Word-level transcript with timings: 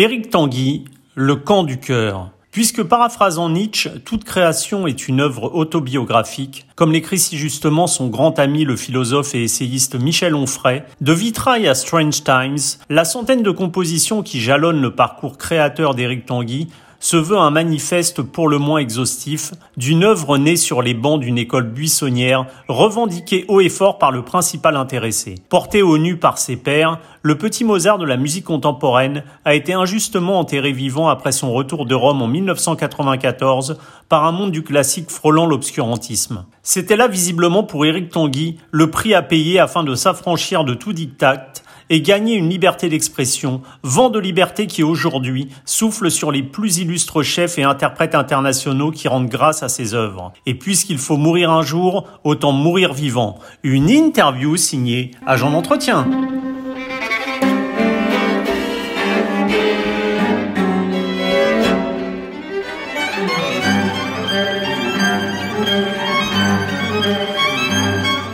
Éric 0.00 0.30
Tanguy, 0.30 0.84
Le 1.16 1.34
camp 1.34 1.64
du 1.64 1.80
cœur. 1.80 2.30
Puisque 2.52 2.84
paraphrasant 2.84 3.48
Nietzsche, 3.48 3.90
toute 4.04 4.22
création 4.22 4.86
est 4.86 5.08
une 5.08 5.20
œuvre 5.20 5.52
autobiographique, 5.52 6.68
comme 6.76 6.92
l'écrit 6.92 7.18
si 7.18 7.36
justement 7.36 7.88
son 7.88 8.06
grand 8.06 8.38
ami 8.38 8.62
le 8.62 8.76
philosophe 8.76 9.34
et 9.34 9.42
essayiste 9.42 9.96
Michel 9.96 10.36
Onfray, 10.36 10.84
de 11.00 11.12
Vitrail 11.12 11.66
à 11.66 11.74
Strange 11.74 12.22
Times, 12.22 12.58
la 12.88 13.04
centaine 13.04 13.42
de 13.42 13.50
compositions 13.50 14.22
qui 14.22 14.40
jalonnent 14.40 14.82
le 14.82 14.94
parcours 14.94 15.36
créateur 15.36 15.96
d'Éric 15.96 16.26
Tanguy 16.26 16.68
se 17.00 17.16
veut 17.16 17.38
un 17.38 17.50
manifeste 17.50 18.22
pour 18.22 18.48
le 18.48 18.58
moins 18.58 18.78
exhaustif 18.78 19.52
d'une 19.76 20.04
œuvre 20.04 20.36
née 20.36 20.56
sur 20.56 20.82
les 20.82 20.94
bancs 20.94 21.20
d'une 21.20 21.38
école 21.38 21.68
buissonnière, 21.68 22.46
revendiquée 22.68 23.44
haut 23.48 23.60
et 23.60 23.68
fort 23.68 23.98
par 23.98 24.10
le 24.10 24.22
principal 24.22 24.76
intéressé. 24.76 25.36
Porté 25.48 25.82
au 25.82 25.98
nu 25.98 26.16
par 26.16 26.38
ses 26.38 26.56
pairs, 26.56 26.98
le 27.22 27.38
petit 27.38 27.64
Mozart 27.64 27.98
de 27.98 28.04
la 28.04 28.16
musique 28.16 28.44
contemporaine 28.44 29.22
a 29.44 29.54
été 29.54 29.74
injustement 29.74 30.38
enterré 30.38 30.72
vivant 30.72 31.08
après 31.08 31.32
son 31.32 31.52
retour 31.52 31.86
de 31.86 31.94
Rome 31.94 32.22
en 32.22 32.28
1994 32.28 33.78
par 34.08 34.24
un 34.24 34.32
monde 34.32 34.50
du 34.50 34.62
classique 34.62 35.10
frôlant 35.10 35.46
l'obscurantisme. 35.46 36.44
C'était 36.62 36.96
là 36.96 37.08
visiblement 37.08 37.62
pour 37.62 37.86
Éric 37.86 38.10
Tanguy 38.10 38.58
le 38.70 38.90
prix 38.90 39.14
à 39.14 39.22
payer 39.22 39.58
afin 39.60 39.84
de 39.84 39.94
s'affranchir 39.94 40.64
de 40.64 40.74
tout 40.74 40.92
diktat 40.92 41.52
et 41.90 42.00
gagner 42.00 42.34
une 42.34 42.48
liberté 42.48 42.88
d'expression, 42.88 43.62
vent 43.82 44.10
de 44.10 44.18
liberté 44.18 44.66
qui 44.66 44.82
aujourd'hui 44.82 45.48
souffle 45.64 46.10
sur 46.10 46.32
les 46.32 46.42
plus 46.42 46.78
illustres 46.78 47.22
chefs 47.22 47.58
et 47.58 47.64
interprètes 47.64 48.14
internationaux 48.14 48.90
qui 48.90 49.08
rendent 49.08 49.28
grâce 49.28 49.62
à 49.62 49.68
ses 49.68 49.94
œuvres. 49.94 50.32
Et 50.46 50.54
puisqu'il 50.54 50.98
faut 50.98 51.16
mourir 51.16 51.50
un 51.50 51.62
jour, 51.62 52.06
autant 52.24 52.52
mourir 52.52 52.92
vivant. 52.92 53.38
Une 53.62 53.88
interview 53.88 54.56
signée 54.56 55.12
Agent 55.26 55.50
d'entretien. 55.50 56.06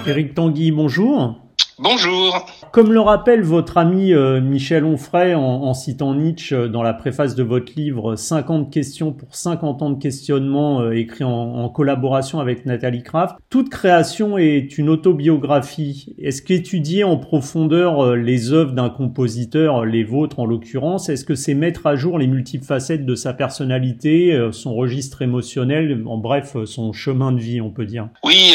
Éric 0.07 0.35
Tanguy, 0.35 0.71
bonjour. 0.71 1.44
Bonjour. 1.81 2.47
Comme 2.71 2.93
le 2.93 3.01
rappelle 3.01 3.43
votre 3.43 3.79
ami 3.79 4.13
euh, 4.13 4.41
Michel 4.41 4.85
Onfray 4.85 5.35
en, 5.35 5.75
citant 5.75 6.15
Nietzsche 6.15 6.55
euh, 6.55 6.69
dans 6.69 6.85
la 6.85 6.95
préface 6.95 7.35
de 7.35 7.43
votre 7.43 7.73
livre 7.75 8.15
50 8.15 8.73
questions 8.73 9.13
pour 9.13 9.35
50 9.35 9.83
ans 9.83 9.91
de 9.91 10.01
questionnement 10.01 10.83
euh, 10.83 10.93
écrit 10.93 11.25
en, 11.25 11.69
collaboration 11.69 12.39
avec 12.39 12.65
Nathalie 12.65 13.03
Kraft, 13.03 13.35
toute 13.51 13.71
création 13.71 14.39
est 14.39 14.79
une 14.79 14.89
autobiographie. 14.89 16.15
Est-ce 16.23 16.43
qu'étudier 16.43 17.03
en 17.03 17.17
profondeur 17.17 18.15
les 18.15 18.53
œuvres 18.53 18.73
d'un 18.73 18.91
compositeur, 18.91 19.85
les 19.85 20.05
vôtres 20.05 20.39
en 20.39 20.47
l'occurrence, 20.47 21.09
est-ce 21.09 21.25
que 21.25 21.35
c'est 21.35 21.55
mettre 21.55 21.89
à 21.89 21.97
jour 21.97 22.19
les 22.19 22.29
multiples 22.29 22.65
facettes 22.65 23.05
de 23.05 23.15
sa 23.17 23.33
personnalité, 23.33 24.51
son 24.53 24.75
registre 24.75 25.23
émotionnel, 25.23 26.05
en 26.07 26.19
bref, 26.19 26.57
son 26.67 26.93
chemin 26.93 27.33
de 27.33 27.41
vie, 27.41 27.61
on 27.61 27.71
peut 27.71 27.87
dire? 27.87 28.09
Oui, 28.23 28.55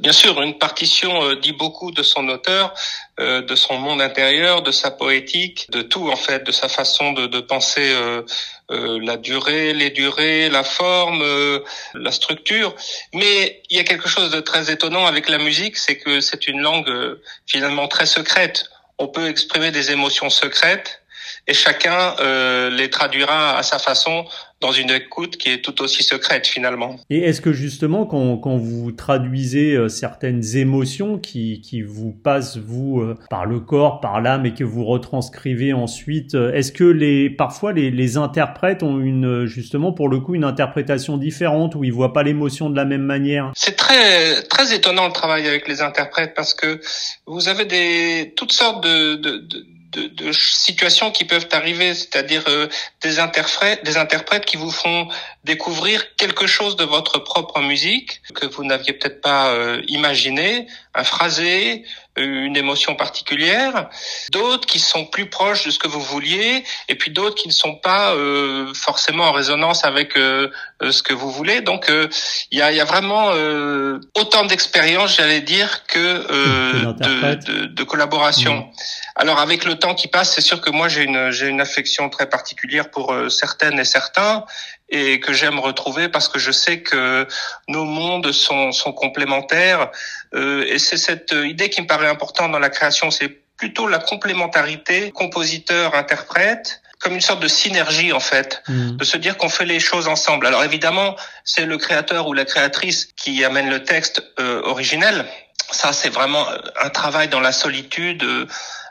bien 0.00 0.12
sûr, 0.12 0.40
une 0.42 0.58
partition 0.58 1.10
dit 1.42 1.52
beaucoup 1.52 1.90
de 1.90 2.02
son 2.02 2.28
auteur 2.28 2.43
euh, 3.20 3.42
de 3.42 3.54
son 3.54 3.78
monde 3.78 4.02
intérieur, 4.02 4.62
de 4.62 4.72
sa 4.72 4.90
poétique, 4.90 5.70
de 5.70 5.82
tout 5.82 6.10
en 6.10 6.16
fait, 6.16 6.44
de 6.44 6.50
sa 6.50 6.68
façon 6.68 7.12
de, 7.12 7.40
penser 7.40 7.92
euh, 7.92 8.22
euh, 8.72 8.98
la 9.00 9.16
durée, 9.16 9.72
les 9.72 9.90
durées, 9.90 10.48
la 10.48 10.64
forme, 10.64 11.22
la 11.94 12.10
structure. 12.10 12.74
Mais 13.12 13.62
il 13.70 13.76
y 13.76 13.80
a 13.80 13.84
quelque 13.84 14.08
chose 14.08 14.30
de 14.30 14.40
très 14.40 14.70
étonnant 14.70 15.06
avec 15.06 15.28
la 15.28 15.38
musique, 15.38 15.76
c'est 15.76 15.96
que 15.96 16.20
c'est 16.20 16.48
une 16.48 16.60
langue 16.60 16.90
finalement 17.46 17.86
très 17.86 18.06
secrète. 18.06 18.64
On 18.98 19.06
peut 19.08 19.28
exprimer 19.28 19.70
des 19.70 19.92
émotions 19.92 20.30
secrètes 20.30 21.03
et 21.46 21.54
chacun 21.54 22.14
les 22.70 22.90
traduira 22.90 23.56
à 23.56 23.62
sa 23.62 23.78
façon 23.78 24.24
dans 24.64 24.72
une 24.72 24.90
écoute 24.90 25.36
qui 25.36 25.50
est 25.50 25.62
tout 25.62 25.82
aussi 25.82 26.02
secrète 26.02 26.46
finalement. 26.46 26.96
Et 27.10 27.18
est-ce 27.18 27.42
que 27.42 27.52
justement 27.52 28.06
quand, 28.06 28.38
quand 28.38 28.56
vous 28.56 28.92
traduisez 28.92 29.74
euh, 29.74 29.88
certaines 29.88 30.56
émotions 30.56 31.18
qui, 31.18 31.60
qui 31.60 31.82
vous 31.82 32.12
passent 32.12 32.56
vous 32.56 33.00
euh, 33.00 33.18
par 33.28 33.44
le 33.44 33.60
corps, 33.60 34.00
par 34.00 34.22
l'âme 34.22 34.46
et 34.46 34.54
que 34.54 34.64
vous 34.64 34.86
retranscrivez 34.86 35.74
ensuite, 35.74 36.34
euh, 36.34 36.54
est-ce 36.54 36.72
que 36.72 36.84
les 36.84 37.28
parfois 37.28 37.74
les, 37.74 37.90
les 37.90 38.16
interprètes 38.16 38.82
ont 38.82 39.00
une 39.00 39.44
justement 39.44 39.92
pour 39.92 40.08
le 40.08 40.20
coup 40.20 40.34
une 40.34 40.44
interprétation 40.44 41.18
différente 41.18 41.74
où 41.74 41.84
ils 41.84 41.92
voient 41.92 42.14
pas 42.14 42.22
l'émotion 42.22 42.70
de 42.70 42.76
la 42.76 42.86
même 42.86 43.02
manière? 43.02 43.52
C'est 43.54 43.76
très 43.76 44.42
très 44.44 44.74
étonnant 44.74 45.06
le 45.08 45.12
travail 45.12 45.46
avec 45.46 45.68
les 45.68 45.82
interprètes 45.82 46.32
parce 46.34 46.54
que 46.54 46.80
vous 47.26 47.48
avez 47.48 47.66
des 47.66 48.32
toutes 48.34 48.52
sortes 48.52 48.82
de, 48.82 49.16
de, 49.16 49.36
de 49.36 49.66
de, 49.96 50.32
situations 50.32 51.10
qui 51.10 51.24
peuvent 51.24 51.48
arriver, 51.52 51.94
c'est-à-dire 51.94 52.44
euh, 52.48 52.68
des 53.02 53.18
des 53.84 53.96
interprètes 53.96 54.44
qui 54.44 54.56
vous 54.56 54.70
font 54.70 55.08
découvrir 55.44 56.16
quelque 56.16 56.46
chose 56.46 56.76
de 56.76 56.84
votre 56.84 57.18
propre 57.18 57.60
musique 57.60 58.22
que 58.34 58.46
vous 58.46 58.64
n'aviez 58.64 58.94
peut-être 58.94 59.20
pas 59.20 59.48
euh, 59.48 59.82
imaginé, 59.88 60.66
un 60.94 61.04
phrasé, 61.04 61.84
une 62.16 62.56
émotion 62.56 62.94
particulière, 62.94 63.88
d'autres 64.30 64.66
qui 64.66 64.78
sont 64.78 65.04
plus 65.04 65.26
proches 65.26 65.64
de 65.66 65.70
ce 65.70 65.78
que 65.78 65.88
vous 65.88 66.00
vouliez, 66.00 66.62
et 66.88 66.94
puis 66.94 67.10
d'autres 67.10 67.34
qui 67.34 67.48
ne 67.48 67.52
sont 67.52 67.74
pas 67.74 68.12
euh, 68.12 68.72
forcément 68.74 69.24
en 69.24 69.32
résonance 69.32 69.84
avec 69.84 70.16
euh, 70.16 70.48
euh, 70.82 70.92
ce 70.92 71.02
que 71.02 71.12
vous 71.12 71.30
voulez. 71.30 71.60
Donc 71.60 71.90
il 72.50 72.58
y 72.58 72.62
a, 72.62 72.70
y, 72.70 72.80
a, 72.80 72.84
vraiment 72.84 73.32
autant 74.14 74.44
d'expérience, 74.44 75.16
j'allais 75.16 75.40
dire, 75.40 75.84
que 75.86 75.98
de, 76.92 77.34
de, 77.34 77.66
de, 77.66 77.84
collaboration. 77.84 78.58
Mmh. 78.58 78.72
Alors 79.16 79.40
avec 79.40 79.64
le 79.64 79.76
temps 79.76 79.94
qui 79.94 80.08
passe, 80.08 80.34
c'est 80.34 80.40
sûr 80.40 80.60
que 80.60 80.70
moi 80.70 80.88
j'ai 80.88 81.02
une 81.02 81.30
j'ai 81.30 81.48
une 81.48 81.60
affection 81.60 82.08
très 82.10 82.28
particulière 82.28 82.90
pour 82.90 83.14
certaines 83.28 83.78
et 83.78 83.84
certains 83.84 84.44
et 84.94 85.18
que 85.18 85.32
j'aime 85.32 85.58
retrouver 85.58 86.08
parce 86.08 86.28
que 86.28 86.38
je 86.38 86.52
sais 86.52 86.80
que 86.80 87.26
nos 87.68 87.84
mondes 87.84 88.30
sont, 88.30 88.70
sont 88.70 88.92
complémentaires. 88.92 89.90
Euh, 90.34 90.64
et 90.68 90.78
c'est 90.78 90.96
cette 90.96 91.32
idée 91.32 91.68
qui 91.68 91.82
me 91.82 91.86
paraît 91.86 92.08
importante 92.08 92.52
dans 92.52 92.60
la 92.60 92.70
création, 92.70 93.10
c'est 93.10 93.40
plutôt 93.56 93.88
la 93.88 93.98
complémentarité 93.98 95.10
compositeur-interprète 95.10 96.80
comme 97.00 97.14
une 97.14 97.20
sorte 97.20 97.42
de 97.42 97.48
synergie 97.48 98.12
en 98.12 98.20
fait, 98.20 98.62
mmh. 98.66 98.96
de 98.96 99.04
se 99.04 99.18
dire 99.18 99.36
qu'on 99.36 99.50
fait 99.50 99.66
les 99.66 99.80
choses 99.80 100.08
ensemble. 100.08 100.46
Alors 100.46 100.64
évidemment, 100.64 101.16
c'est 101.44 101.66
le 101.66 101.76
créateur 101.76 102.28
ou 102.28 102.32
la 102.32 102.46
créatrice 102.46 103.08
qui 103.16 103.44
amène 103.44 103.68
le 103.68 103.84
texte 103.84 104.22
euh, 104.40 104.62
originel. 104.62 105.26
Ça, 105.70 105.92
c'est 105.92 106.08
vraiment 106.08 106.46
un 106.82 106.88
travail 106.88 107.28
dans 107.28 107.40
la 107.40 107.52
solitude. 107.52 108.22
Euh, 108.22 108.46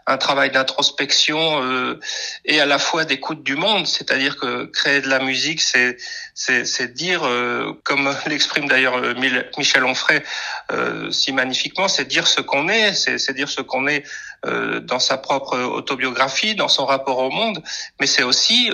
un 0.06 0.18
travail 0.18 0.52
d'introspection 0.52 1.64
euh, 1.64 2.00
et 2.46 2.59
à 2.59 2.66
la 2.66 2.80
fois 2.80 3.06
d'écoute 3.06 3.44
du 3.44 3.56
monde, 3.56 3.88
c'est-à-dire 3.88 4.38
que 4.38 4.66
créer 4.66 5.02
de 5.02 5.08
la 5.08 5.19
musique, 5.19 5.62
c'est 5.62 5.97
c'est 6.34 6.94
dire, 6.94 7.22
euh, 7.24 7.74
comme 7.84 8.09
l'exprime 8.28 8.68
d'ailleurs 8.68 8.96
euh, 8.96 9.14
Michel 9.58 9.84
Onfray 9.84 10.24
euh, 10.72 11.12
si 11.12 11.31
magnifiquement, 11.31 11.88
c'est 11.88 12.08
dire 12.08 12.28
ce 12.28 12.41
qu'on 12.41 12.69
est, 12.69 12.94
c'est 12.94 13.34
dire 13.34 13.50
ce 13.50 13.62
qu'on 13.62 13.88
est 13.88 14.03
euh, 14.46 14.80
dans 14.80 15.00
sa 15.00 15.18
propre 15.18 15.58
autobiographie, 15.59 16.56
dans 16.56 16.68
son 16.68 16.85
rapport 16.85 17.20
au 17.20 17.30
monde, 17.30 17.62
mais 18.00 18.08
c'est 18.08 18.24
aussi 18.24 18.70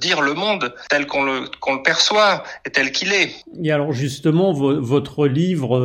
dire 0.00 0.20
le 0.22 0.34
monde 0.34 0.74
tel 0.88 1.06
qu'on 1.06 1.22
le 1.22 1.44
qu'on 1.60 1.76
le 1.76 1.82
perçoit 1.82 2.42
et 2.64 2.70
tel 2.70 2.90
qu'il 2.90 3.12
est. 3.12 3.34
Et 3.62 3.70
alors 3.70 3.92
justement, 3.92 4.52
votre 4.52 5.26
livre 5.26 5.78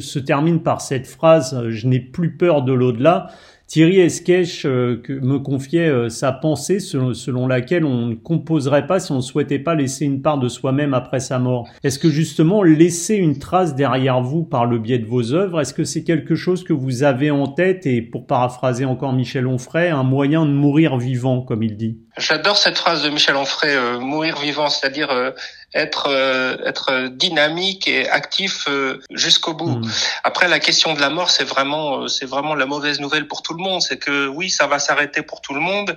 se 0.00 0.18
termine 0.18 0.62
par 0.62 0.80
cette 0.80 1.06
phrase 1.06 1.68
"Je 1.68 1.86
n'ai 1.86 2.00
plus 2.00 2.36
peur 2.36 2.62
de 2.62 2.72
l'au-delà". 2.72 3.28
Thierry 3.70 4.00
Esquèche 4.00 4.66
euh, 4.66 5.00
me 5.08 5.38
confiait 5.38 5.88
euh, 5.88 6.08
sa 6.08 6.32
pensée 6.32 6.80
selon, 6.80 7.46
laquelle 7.46 7.84
on 7.84 8.08
ne 8.08 8.14
composerait 8.16 8.88
pas 8.88 8.98
si 8.98 9.12
on 9.12 9.18
ne 9.18 9.20
souhaitait 9.20 9.60
pas 9.60 9.76
laisser 9.76 10.06
une 10.06 10.22
part 10.22 10.40
de 10.40 10.48
soi-même 10.48 10.92
après 10.92 11.20
sa 11.20 11.38
mort. 11.38 11.68
Est-ce 11.84 12.00
que 12.00 12.10
justement 12.10 12.64
laisser 12.64 13.14
une 13.14 13.38
trace 13.38 13.76
derrière 13.76 14.22
vous 14.22 14.42
par 14.42 14.66
le 14.66 14.80
biais 14.80 14.98
de 14.98 15.06
vos 15.06 15.34
œuvres, 15.34 15.60
est-ce 15.60 15.72
que 15.72 15.84
c'est 15.84 16.02
quelque 16.02 16.34
chose 16.34 16.64
que 16.64 16.72
vous 16.72 17.04
avez 17.04 17.30
en 17.30 17.46
tête? 17.46 17.86
Et 17.86 18.02
pour 18.02 18.26
paraphraser 18.26 18.86
encore 18.86 19.12
Michel 19.12 19.46
Onfray, 19.46 19.90
un 19.90 20.02
moyen 20.02 20.46
de 20.46 20.50
mourir 20.50 20.96
vivant, 20.96 21.42
comme 21.42 21.62
il 21.62 21.76
dit 21.76 22.00
J'adore 22.16 22.58
cette 22.58 22.76
phrase 22.76 23.02
de 23.02 23.08
Michel 23.08 23.36
Onfray, 23.36 23.74
euh, 23.74 23.98
mourir 23.98 24.38
vivant, 24.38 24.68
c'est-à-dire 24.68 25.32
être 25.74 26.08
euh, 26.08 26.56
être 26.64 27.08
dynamique 27.08 27.86
et 27.86 28.08
actif 28.08 28.66
euh, 28.68 29.00
jusqu'au 29.10 29.54
bout. 29.54 29.78
Mm. 29.78 29.90
Après 30.24 30.48
la 30.48 30.58
question 30.58 30.94
de 30.94 31.00
la 31.00 31.10
mort, 31.10 31.30
c'est 31.30 31.44
vraiment 31.44 32.02
euh, 32.02 32.08
c'est 32.08 32.26
vraiment 32.26 32.54
la 32.54 32.66
mauvaise 32.66 33.00
nouvelle 33.00 33.28
pour 33.28 33.42
tout 33.42 33.54
le 33.54 33.62
monde, 33.62 33.80
c'est 33.80 33.98
que 33.98 34.26
oui, 34.26 34.50
ça 34.50 34.66
va 34.66 34.78
s'arrêter 34.78 35.22
pour 35.22 35.40
tout 35.40 35.54
le 35.54 35.60
monde. 35.60 35.96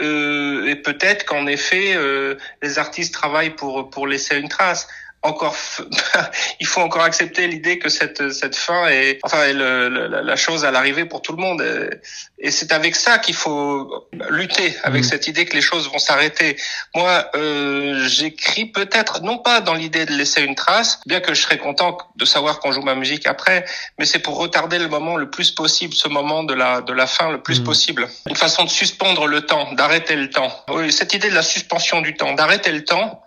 et 0.00 0.76
peut-être 0.76 1.24
qu'en 1.24 1.46
effet, 1.46 1.96
les 2.62 2.78
artistes 2.78 3.12
travaillent 3.12 3.56
pour 3.56 3.90
pour 3.90 4.06
laisser 4.06 4.36
une 4.38 4.48
trace. 4.48 4.86
Encore, 5.28 5.56
il 6.60 6.66
faut 6.66 6.80
encore 6.80 7.02
accepter 7.02 7.46
l'idée 7.46 7.78
que 7.78 7.88
cette 7.88 8.32
cette 8.32 8.56
fin 8.56 8.88
est, 8.88 9.18
enfin, 9.22 9.52
le, 9.52 9.88
la, 9.88 10.36
chose 10.36 10.64
à 10.64 10.70
l'arrivée 10.70 11.04
pour 11.04 11.22
tout 11.22 11.32
le 11.32 11.38
monde. 11.38 11.62
Et, 12.40 12.50
c'est 12.50 12.72
avec 12.72 12.94
ça 12.94 13.18
qu'il 13.18 13.34
faut 13.34 14.08
lutter, 14.30 14.74
avec 14.84 15.02
mmh. 15.02 15.08
cette 15.08 15.26
idée 15.26 15.44
que 15.44 15.54
les 15.54 15.60
choses 15.60 15.90
vont 15.90 15.98
s'arrêter. 15.98 16.56
Moi, 16.94 17.28
euh, 17.34 18.06
j'écris 18.06 18.66
peut-être 18.66 19.22
non 19.22 19.38
pas 19.38 19.60
dans 19.60 19.74
l'idée 19.74 20.06
de 20.06 20.12
laisser 20.12 20.42
une 20.42 20.54
trace, 20.54 21.00
bien 21.06 21.20
que 21.20 21.34
je 21.34 21.42
serais 21.42 21.58
content 21.58 21.98
de 22.14 22.24
savoir 22.24 22.60
qu'on 22.60 22.70
joue 22.70 22.82
ma 22.82 22.94
musique 22.94 23.26
après, 23.26 23.64
mais 23.98 24.06
c'est 24.06 24.20
pour 24.20 24.36
retarder 24.38 24.78
le 24.78 24.88
moment 24.88 25.16
le 25.16 25.30
plus 25.30 25.50
possible, 25.50 25.94
ce 25.94 26.08
moment 26.08 26.44
de 26.44 26.54
la 26.54 26.80
de 26.80 26.92
la 26.92 27.06
fin 27.06 27.30
le 27.30 27.42
plus 27.42 27.60
mmh. 27.60 27.64
possible. 27.64 28.08
Une 28.28 28.36
façon 28.36 28.64
de 28.64 28.70
suspendre 28.70 29.26
le 29.26 29.42
temps, 29.42 29.72
d'arrêter 29.72 30.14
le 30.14 30.30
temps. 30.30 30.52
Oui, 30.68 30.92
cette 30.92 31.14
idée 31.14 31.30
de 31.30 31.34
la 31.34 31.42
suspension 31.42 32.00
du 32.00 32.14
temps, 32.14 32.34
d'arrêter 32.34 32.70
le 32.70 32.84
temps 32.84 33.22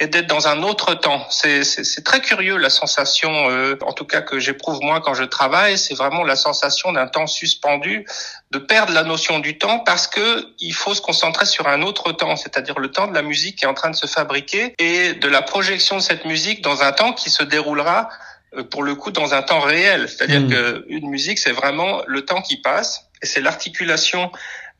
et 0.00 0.06
d'être 0.06 0.26
dans 0.26 0.48
un 0.48 0.62
autre 0.62 0.94
temps. 0.94 1.26
C'est 1.62 2.04
très 2.04 2.20
curieux 2.20 2.56
la 2.56 2.70
sensation, 2.70 3.50
euh, 3.50 3.76
en 3.82 3.92
tout 3.92 4.04
cas 4.04 4.22
que 4.22 4.38
j'éprouve 4.38 4.80
moi 4.80 5.00
quand 5.00 5.14
je 5.14 5.24
travaille, 5.24 5.76
c'est 5.76 5.94
vraiment 5.94 6.24
la 6.24 6.36
sensation 6.36 6.92
d'un 6.92 7.06
temps 7.06 7.26
suspendu, 7.26 8.06
de 8.50 8.58
perdre 8.58 8.92
la 8.92 9.02
notion 9.02 9.38
du 9.40 9.58
temps 9.58 9.80
parce 9.80 10.06
que 10.06 10.46
il 10.58 10.72
faut 10.72 10.94
se 10.94 11.00
concentrer 11.00 11.44
sur 11.44 11.68
un 11.68 11.82
autre 11.82 12.12
temps, 12.12 12.36
c'est-à-dire 12.36 12.78
le 12.78 12.90
temps 12.90 13.06
de 13.06 13.14
la 13.14 13.22
musique 13.22 13.56
qui 13.56 13.64
est 13.64 13.68
en 13.68 13.74
train 13.74 13.90
de 13.90 13.96
se 13.96 14.06
fabriquer 14.06 14.74
et 14.78 15.14
de 15.14 15.28
la 15.28 15.42
projection 15.42 15.96
de 15.96 16.02
cette 16.02 16.24
musique 16.24 16.62
dans 16.62 16.82
un 16.82 16.92
temps 16.92 17.12
qui 17.12 17.30
se 17.30 17.42
déroulera 17.42 18.08
euh, 18.56 18.64
pour 18.64 18.82
le 18.82 18.94
coup 18.94 19.10
dans 19.10 19.34
un 19.34 19.42
temps 19.42 19.60
réel. 19.60 20.08
C'est-à-dire 20.08 20.42
mmh. 20.42 20.50
que 20.50 20.84
une 20.88 21.10
musique, 21.10 21.38
c'est 21.38 21.52
vraiment 21.52 22.02
le 22.06 22.24
temps 22.24 22.40
qui 22.40 22.56
passe 22.56 23.04
et 23.22 23.26
c'est 23.26 23.40
l'articulation 23.40 24.30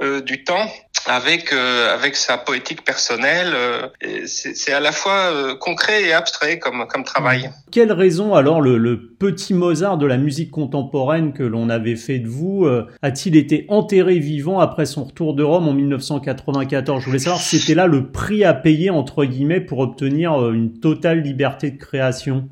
euh, 0.03 0.21
du 0.21 0.45
temps 0.45 0.69
avec 1.07 1.53
euh, 1.53 1.95
avec 1.95 2.17
sa 2.17 2.39
poétique 2.39 2.85
personnelle. 2.85 3.53
Euh, 3.55 3.89
c'est 4.27 4.73
à 4.73 4.81
la 4.81 4.93
fois 4.93 5.57
concret 5.59 6.05
et 6.05 6.13
abstrait 6.13 6.59
comme 6.59 6.87
comme 6.89 7.05
travail. 7.05 7.51
Quelle 7.71 7.93
raison 7.93 8.35
alors 8.35 8.61
le, 8.61 8.79
le 8.79 9.01
petit 9.01 9.55
Mozart 9.55 9.99
de 9.99 10.07
la 10.07 10.17
musique 10.17 10.51
contemporaine 10.51 11.33
que 11.33 11.43
l'on 11.43 11.69
avait 11.69 11.97
fait 11.97 12.19
de 12.19 12.29
vous 12.29 12.67
a-t-il 13.03 13.37
été 13.37 13.67
enterré 13.69 14.19
vivant 14.19 14.61
après 14.61 14.87
son 14.87 15.05
retour 15.05 15.35
de 15.35 15.43
Rome 15.43 15.69
en 15.69 15.73
1994 15.73 17.01
Je 17.01 17.07
voulais 17.07 17.19
savoir 17.19 17.41
si 17.41 17.59
c'était 17.59 17.75
là 17.75 17.87
le 17.87 18.11
prix 18.11 18.45
à 18.45 18.55
payer 18.55 18.91
entre 18.91 19.25
guillemets 19.25 19.61
pour 19.61 19.79
obtenir 19.81 20.51
une 20.51 20.79
totale 20.79 21.21
liberté 21.21 21.71
de 21.71 21.79
création. 21.79 22.49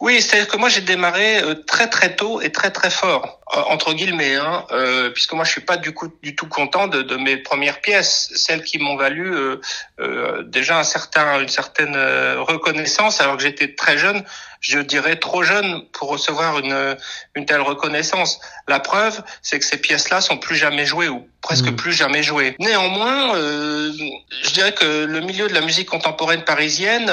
Oui, 0.00 0.20
c'est-à-dire 0.20 0.48
que 0.48 0.56
moi 0.56 0.68
j'ai 0.68 0.80
démarré 0.80 1.42
très 1.66 1.88
très 1.88 2.16
tôt 2.16 2.40
et 2.40 2.50
très 2.50 2.70
très 2.70 2.90
fort. 2.90 3.40
Euh, 3.56 3.62
entre 3.66 3.94
guillemets, 3.94 4.36
hein, 4.36 4.64
euh, 4.70 5.10
puisque 5.10 5.32
moi 5.32 5.44
je 5.44 5.50
suis 5.50 5.60
pas 5.60 5.76
du 5.76 5.92
coup 5.92 6.08
du 6.22 6.36
tout 6.36 6.46
content 6.46 6.86
de, 6.86 7.16
mes 7.16 7.36
premières 7.36 7.80
pièces, 7.80 8.30
celles 8.36 8.62
qui 8.62 8.78
m'ont 8.78 8.96
valu 8.96 9.34
euh, 9.34 9.60
euh 9.98 10.44
déjà 10.44 10.78
un 10.78 10.84
certain, 10.84 11.40
une 11.40 11.48
certaine 11.48 11.96
euh, 11.96 12.42
reconnaissance, 12.42 13.20
alors 13.20 13.36
que 13.36 13.42
j'étais 13.42 13.74
très 13.74 13.98
jeune, 13.98 14.24
je 14.60 14.78
dirais 14.78 15.16
trop 15.16 15.42
jeune 15.42 15.84
pour 15.92 16.08
recevoir 16.08 16.58
une, 16.58 16.96
une 17.34 17.46
telle 17.46 17.60
reconnaissance. 17.60 18.40
La 18.68 18.80
preuve, 18.80 19.22
c'est 19.42 19.58
que 19.58 19.64
ces 19.64 19.78
pièces-là 19.78 20.20
sont 20.20 20.38
plus 20.38 20.56
jamais 20.56 20.86
jouées 20.86 21.08
ou 21.08 21.26
presque 21.40 21.68
mmh. 21.68 21.76
plus 21.76 21.92
jamais 21.92 22.22
jouées. 22.22 22.54
Néanmoins, 22.58 23.34
je 23.34 24.52
dirais 24.52 24.72
que 24.72 25.04
le 25.04 25.20
milieu 25.20 25.48
de 25.48 25.54
la 25.54 25.62
musique 25.62 25.88
contemporaine 25.88 26.44
parisienne 26.44 27.10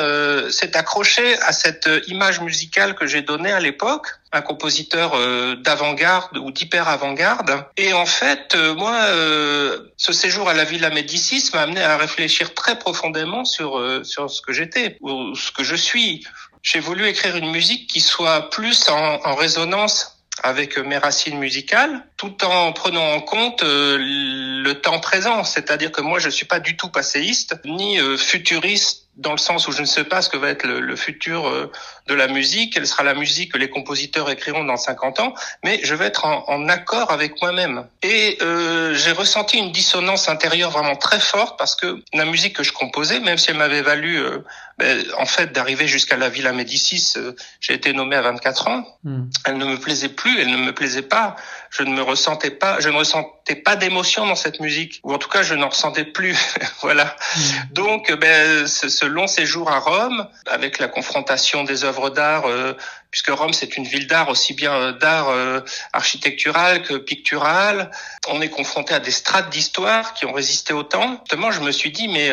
s'est 0.51 0.75
accroché 0.75 1.39
à 1.41 1.53
cette 1.53 1.89
image 2.07 2.41
musicale 2.41 2.93
que 2.95 3.07
j'ai 3.07 3.21
donnée 3.21 3.53
à 3.53 3.61
l'époque, 3.61 4.07
un 4.33 4.41
compositeur 4.41 5.17
d'avant-garde 5.55 6.37
ou 6.37 6.51
d'hyper 6.51 6.89
avant-garde. 6.89 7.63
Et 7.77 7.93
en 7.93 8.05
fait, 8.05 8.55
euh, 8.55 8.75
moi, 8.75 8.95
euh, 9.05 9.79
ce 9.97 10.13
séjour 10.13 10.49
à 10.49 10.53
la 10.53 10.63
Villa 10.63 10.89
Médicis 10.89 11.49
m'a 11.53 11.61
amené 11.61 11.81
à 11.81 11.97
réfléchir 11.97 12.53
très 12.53 12.77
profondément 12.77 13.45
sur 13.45 13.77
euh, 13.77 14.03
sur 14.03 14.29
ce 14.29 14.41
que 14.41 14.53
j'étais 14.53 14.97
ou 15.01 15.35
ce 15.35 15.51
que 15.51 15.63
je 15.63 15.75
suis. 15.75 16.25
J'ai 16.63 16.79
voulu 16.79 17.07
écrire 17.07 17.35
une 17.35 17.51
musique 17.51 17.87
qui 17.87 18.01
soit 18.01 18.49
plus 18.49 18.89
en, 18.89 19.35
résonance 19.35 20.19
avec 20.43 20.77
mes 20.77 20.97
racines 20.97 21.37
musicales, 21.39 22.05
tout 22.15 22.43
en 22.43 22.71
prenant 22.73 23.13
en 23.13 23.21
compte 23.21 23.63
le 23.63 24.73
temps 24.73 24.99
présent. 24.99 25.43
C'est-à-dire 25.43 25.91
que 25.91 26.01
moi, 26.01 26.19
je 26.19 26.29
suis 26.29 26.45
pas 26.45 26.59
du 26.59 26.77
tout 26.77 26.89
passéiste 26.89 27.55
ni 27.65 27.97
futuriste 28.17 29.07
dans 29.17 29.31
le 29.31 29.37
sens 29.37 29.67
où 29.67 29.71
je 29.71 29.81
ne 29.81 29.85
sais 29.85 30.03
pas 30.03 30.21
ce 30.21 30.29
que 30.29 30.37
va 30.37 30.49
être 30.49 30.65
le, 30.65 30.79
le, 30.79 30.95
futur 30.95 31.47
euh, 31.47 31.71
de 32.07 32.13
la 32.13 32.27
musique, 32.27 32.73
quelle 32.73 32.87
sera 32.87 33.03
la 33.03 33.13
musique 33.13 33.51
que 33.51 33.57
les 33.57 33.69
compositeurs 33.69 34.29
écriront 34.29 34.63
dans 34.63 34.77
50 34.77 35.19
ans, 35.19 35.33
mais 35.63 35.79
je 35.83 35.93
vais 35.93 36.05
être 36.05 36.25
en, 36.25 36.43
en 36.47 36.69
accord 36.69 37.11
avec 37.11 37.41
moi-même. 37.41 37.85
Et 38.01 38.37
euh, 38.41 38.93
j'ai 38.95 39.11
ressenti 39.11 39.57
une 39.57 39.71
dissonance 39.71 40.29
intérieure 40.29 40.71
vraiment 40.71 40.95
très 40.95 41.19
forte 41.19 41.57
parce 41.57 41.75
que 41.75 42.01
la 42.13 42.25
musique 42.25 42.55
que 42.55 42.63
je 42.63 42.71
composais, 42.71 43.19
même 43.19 43.37
si 43.37 43.51
elle 43.51 43.57
m'avait 43.57 43.81
valu 43.81 44.17
euh, 44.17 44.39
ben, 44.77 45.03
en 45.17 45.25
fait 45.25 45.51
d'arriver 45.51 45.87
jusqu'à 45.87 46.17
la 46.17 46.29
Villa 46.29 46.53
Médicis, 46.53 47.13
euh, 47.17 47.33
j'ai 47.59 47.73
été 47.73 47.93
nommé 47.93 48.15
à 48.15 48.21
24 48.21 48.67
ans, 48.67 48.85
hmm. 49.03 49.23
elle 49.45 49.57
ne 49.57 49.65
me 49.65 49.77
plaisait 49.77 50.09
plus, 50.09 50.39
elle 50.39 50.51
ne 50.51 50.57
me 50.57 50.71
plaisait 50.71 51.01
pas, 51.01 51.35
je 51.71 51.83
ne 51.83 51.93
me 51.93 52.01
ressentais 52.01 52.51
pas, 52.51 52.79
je 52.79 52.89
ne 52.89 52.95
ressentais 52.95 53.55
pas 53.55 53.75
d'émotion 53.75 54.27
dans 54.27 54.35
cette 54.35 54.59
musique, 54.59 54.99
ou 55.03 55.13
en 55.13 55.17
tout 55.17 55.29
cas 55.29 55.41
je 55.41 55.55
n'en 55.55 55.69
ressentais 55.69 56.05
plus, 56.05 56.37
voilà. 56.81 57.15
Hmm. 57.35 57.41
Donc 57.71 58.13
ben, 58.13 58.67
ce, 58.67 58.87
ce 58.87 59.05
long 59.05 59.27
séjour 59.27 59.71
à 59.71 59.79
Rome, 59.79 60.27
avec 60.45 60.77
la 60.77 60.87
confrontation 60.87 61.63
des 61.63 61.83
œuvres 61.83 61.96
d'art, 62.09 62.45
euh, 62.45 62.73
puisque 63.11 63.29
Rome 63.29 63.53
c'est 63.53 63.77
une 63.77 63.85
ville 63.85 64.07
d'art 64.07 64.29
aussi 64.29 64.53
bien 64.53 64.73
euh, 64.73 64.91
d'art 64.93 65.29
euh, 65.29 65.61
architectural 65.93 66.83
que 66.83 66.95
pictural, 66.95 67.91
on 68.27 68.41
est 68.41 68.49
confronté 68.49 68.93
à 68.93 68.99
des 68.99 69.11
strates 69.11 69.49
d'histoire 69.49 70.13
qui 70.13 70.25
ont 70.25 70.33
résisté 70.33 70.73
au 70.73 70.83
temps. 70.83 71.17
Justement, 71.25 71.51
je 71.51 71.61
me 71.61 71.71
suis 71.71 71.91
dit, 71.91 72.07
mais 72.07 72.29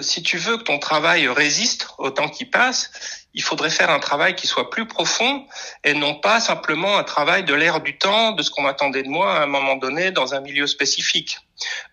si 0.00 0.22
tu 0.22 0.36
veux 0.38 0.58
que 0.58 0.62
ton 0.62 0.78
travail 0.78 1.28
résiste 1.28 1.88
au 1.98 2.10
temps 2.10 2.28
qui 2.28 2.44
passe, 2.44 2.90
il 3.34 3.42
faudrait 3.42 3.70
faire 3.70 3.90
un 3.90 3.98
travail 3.98 4.34
qui 4.34 4.46
soit 4.46 4.70
plus 4.70 4.86
profond 4.86 5.46
et 5.84 5.94
non 5.94 6.14
pas 6.14 6.40
simplement 6.40 6.98
un 6.98 7.04
travail 7.04 7.44
de 7.44 7.54
l'air 7.54 7.80
du 7.80 7.96
temps, 7.96 8.32
de 8.32 8.42
ce 8.42 8.50
qu'on 8.50 8.66
attendait 8.66 9.02
de 9.02 9.08
moi 9.08 9.38
à 9.38 9.42
un 9.44 9.46
moment 9.46 9.76
donné 9.76 10.10
dans 10.10 10.34
un 10.34 10.40
milieu 10.40 10.66
spécifique. 10.66 11.38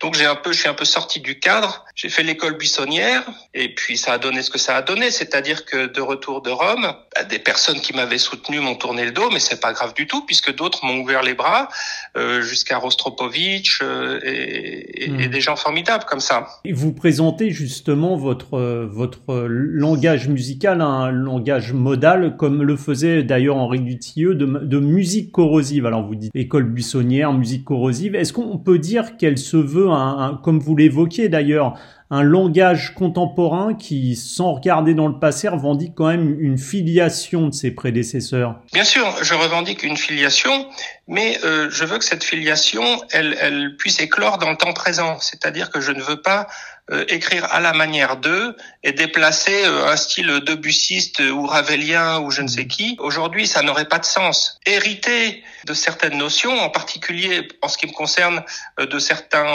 Donc 0.01 0.15
j'ai 0.15 0.25
un 0.25 0.35
peu, 0.35 0.51
je 0.51 0.59
suis 0.59 0.69
un 0.69 0.73
peu 0.73 0.85
sorti 0.85 1.19
du 1.19 1.39
cadre. 1.39 1.85
J'ai 1.95 2.09
fait 2.09 2.23
l'école 2.23 2.57
buissonnière 2.57 3.23
et 3.53 3.73
puis 3.73 3.97
ça 3.97 4.13
a 4.13 4.17
donné 4.17 4.41
ce 4.41 4.49
que 4.49 4.57
ça 4.57 4.75
a 4.75 4.81
donné, 4.81 5.11
c'est-à-dire 5.11 5.65
que 5.65 5.87
de 5.87 6.01
retour 6.01 6.41
de 6.41 6.49
Rome, 6.49 6.93
bah, 7.15 7.23
des 7.23 7.39
personnes 7.39 7.79
qui 7.79 7.93
m'avaient 7.93 8.17
soutenu 8.17 8.59
m'ont 8.59 8.75
tourné 8.75 9.05
le 9.05 9.11
dos, 9.11 9.29
mais 9.31 9.39
c'est 9.39 9.59
pas 9.59 9.73
grave 9.73 9.93
du 9.93 10.07
tout 10.07 10.25
puisque 10.25 10.55
d'autres 10.55 10.85
m'ont 10.85 10.99
ouvert 11.01 11.23
les 11.23 11.33
bras 11.33 11.69
euh, 12.17 12.41
jusqu'à 12.41 12.77
Rostropovitch 12.77 13.79
euh, 13.81 14.19
et, 14.23 15.05
et, 15.05 15.09
hmm. 15.09 15.27
des 15.27 15.41
gens 15.41 15.55
formidables 15.55 16.05
comme 16.05 16.19
ça. 16.19 16.47
Et 16.65 16.73
vous 16.73 16.93
présentez 16.93 17.51
justement 17.51 18.15
votre 18.15 18.57
votre 18.57 19.45
langage 19.47 20.27
musical, 20.27 20.81
un 20.81 21.11
langage 21.11 21.73
modal, 21.73 22.35
comme 22.37 22.63
le 22.63 22.77
faisait 22.77 23.23
d'ailleurs 23.23 23.57
Henri 23.57 23.79
Dutilleux, 23.79 24.35
de, 24.35 24.45
de 24.45 24.79
musique 24.79 25.31
corrosive. 25.31 25.85
Alors 25.85 26.05
vous 26.05 26.15
dites 26.15 26.31
école 26.35 26.63
buissonnière, 26.63 27.33
musique 27.33 27.65
corrosive. 27.65 28.15
Est-ce 28.15 28.33
qu'on 28.33 28.57
peut 28.57 28.79
dire 28.79 29.17
qu'elle 29.17 29.37
se 29.37 29.57
veut, 29.59 29.89
un, 29.89 30.39
comme 30.43 30.59
vous 30.59 30.75
l'évoquiez 30.75 31.29
d'ailleurs, 31.29 31.77
un 32.11 32.23
langage 32.23 32.95
contemporain 32.95 33.75
qui, 33.75 34.15
sans 34.15 34.53
regarder 34.53 34.95
dans 34.95 35.07
le 35.07 35.19
passé, 35.19 35.47
revendique 35.47 35.93
quand 35.95 36.07
même 36.07 36.39
une 36.39 36.57
filiation 36.57 37.47
de 37.47 37.53
ses 37.53 37.71
prédécesseurs. 37.71 38.55
Bien 38.73 38.83
sûr, 38.83 39.05
je 39.21 39.35
revendique 39.35 39.83
une 39.83 39.95
filiation, 39.95 40.67
mais 41.07 41.37
euh, 41.43 41.69
je 41.69 41.85
veux 41.85 41.99
que 41.99 42.03
cette 42.03 42.23
filiation, 42.23 42.83
elle, 43.11 43.37
elle 43.39 43.75
puisse 43.77 43.99
éclore 43.99 44.39
dans 44.39 44.49
le 44.49 44.57
temps 44.57 44.73
présent. 44.73 45.17
C'est-à-dire 45.19 45.69
que 45.69 45.81
je 45.81 45.91
ne 45.91 46.01
veux 46.01 46.21
pas 46.21 46.47
euh, 46.91 47.05
écrire 47.07 47.45
à 47.51 47.59
la 47.59 47.73
manière 47.73 48.17
d'eux 48.17 48.55
et 48.83 48.93
déplacer 48.93 49.63
euh, 49.63 49.91
un 49.91 49.95
style 49.95 50.27
debussiste 50.39 51.19
ou 51.19 51.45
ravelien 51.45 52.19
ou 52.19 52.31
je 52.31 52.41
ne 52.41 52.47
sais 52.47 52.65
qui. 52.65 52.95
Aujourd'hui, 52.99 53.45
ça 53.45 53.61
n'aurait 53.61 53.87
pas 53.87 53.99
de 53.99 54.05
sens. 54.05 54.59
Hériter 54.65 55.43
de 55.65 55.73
certaines 55.73 56.17
notions, 56.17 56.57
en 56.59 56.69
particulier 56.69 57.47
en 57.61 57.67
ce 57.67 57.77
qui 57.77 57.85
me 57.85 57.91
concerne 57.91 58.43
euh, 58.79 58.87
de 58.87 58.97
certains, 58.97 59.45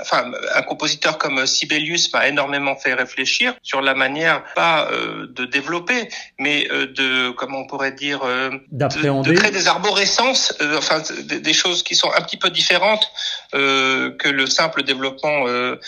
enfin, 0.00 0.30
un 0.54 0.62
compositeur 0.62 1.18
comme 1.18 1.46
Sibelius 1.46 2.12
m'a 2.12 2.26
énormément 2.28 2.76
fait 2.76 2.94
réfléchir 2.94 3.54
sur 3.62 3.82
la 3.82 3.94
manière 3.94 4.42
pas 4.54 4.88
de 4.90 5.44
développer, 5.44 6.08
mais 6.38 6.64
de, 6.68 7.30
comment 7.30 7.58
on 7.58 7.66
pourrait 7.66 7.92
dire, 7.92 8.20
d'appréhender, 8.70 9.30
de, 9.30 9.36
créer 9.36 9.50
des 9.50 9.68
arborescences, 9.68 10.54
enfin, 10.76 11.02
des, 11.22 11.40
des, 11.40 11.52
choses 11.52 11.82
qui 11.82 11.94
sont 11.94 12.10
un 12.16 12.20
petit 12.22 12.36
peu 12.36 12.50
différentes 12.50 13.10
que 13.52 14.28
le 14.28 14.46
simple 14.46 14.82
développement 14.82 15.46
euh, 15.48 15.78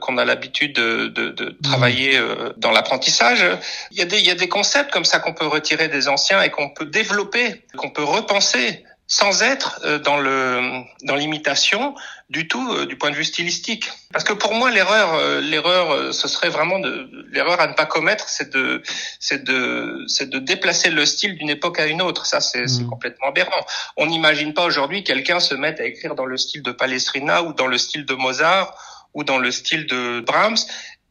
qu'on 0.00 0.18
a 0.18 0.24
l'habitude 0.24 0.74
de, 0.74 1.06
de, 1.08 1.30
de, 1.30 1.44
mmh. 1.50 1.62
travailler 1.62 2.18
euh, 2.18 2.52
dans 2.56 2.72
l'apprentissage. 2.72 3.44
Il 3.92 3.98
y, 3.98 4.02
a 4.02 4.04
des, 4.04 4.18
il 4.18 4.26
y 4.26 4.30
a 4.30 4.34
des 4.34 4.48
concepts 4.48 4.90
comme 4.90 5.04
ça 5.04 5.20
qu'on 5.20 5.32
peut 5.32 5.46
retirer 5.46 5.88
des 5.88 6.08
anciens 6.08 6.42
et 6.42 6.50
qu'on 6.50 6.70
peut 6.70 6.86
développer, 6.86 7.62
qu'on 7.76 7.90
peut 7.90 8.02
repenser 8.02 8.84
sans 9.08 9.44
être 9.44 9.80
euh, 9.84 10.00
dans 10.00 10.16
le 10.16 10.82
dans 11.04 11.14
l'imitation 11.14 11.94
du 12.28 12.48
tout 12.48 12.86
du 12.86 12.96
point 12.98 13.10
de 13.10 13.14
vue 13.14 13.24
stylistique 13.24 13.88
parce 14.12 14.24
que 14.24 14.32
pour 14.32 14.52
moi 14.52 14.68
l'erreur 14.72 15.40
l'erreur 15.40 16.12
ce 16.12 16.26
serait 16.26 16.48
vraiment 16.48 16.80
de 16.80 17.08
l'erreur 17.30 17.60
à 17.60 17.68
ne 17.68 17.74
pas 17.74 17.86
commettre 17.86 18.28
c'est 18.28 18.50
de 18.50 18.82
c'est 19.20 19.44
de 19.44 20.02
c'est 20.08 20.28
de 20.28 20.40
déplacer 20.40 20.90
le 20.90 21.06
style 21.06 21.36
d'une 21.36 21.50
époque 21.50 21.78
à 21.78 21.86
une 21.86 22.02
autre 22.02 22.26
ça 22.26 22.40
c'est 22.40 22.64
mmh. 22.64 22.88
complètement 22.88 23.28
aberrant 23.28 23.64
on 23.96 24.06
n'imagine 24.06 24.54
pas 24.54 24.64
aujourd'hui 24.64 25.04
quelqu'un 25.04 25.38
se 25.38 25.54
mettre 25.54 25.82
à 25.82 25.84
écrire 25.84 26.16
dans 26.16 26.26
le 26.26 26.36
style 26.36 26.64
de 26.64 26.72
Palestrina 26.72 27.44
ou 27.44 27.52
dans 27.52 27.68
le 27.68 27.78
style 27.78 28.06
de 28.06 28.14
Mozart 28.14 28.74
ou 29.16 29.24
dans 29.24 29.38
le 29.38 29.50
style 29.50 29.86
de 29.86 30.20
Brahms 30.20 30.58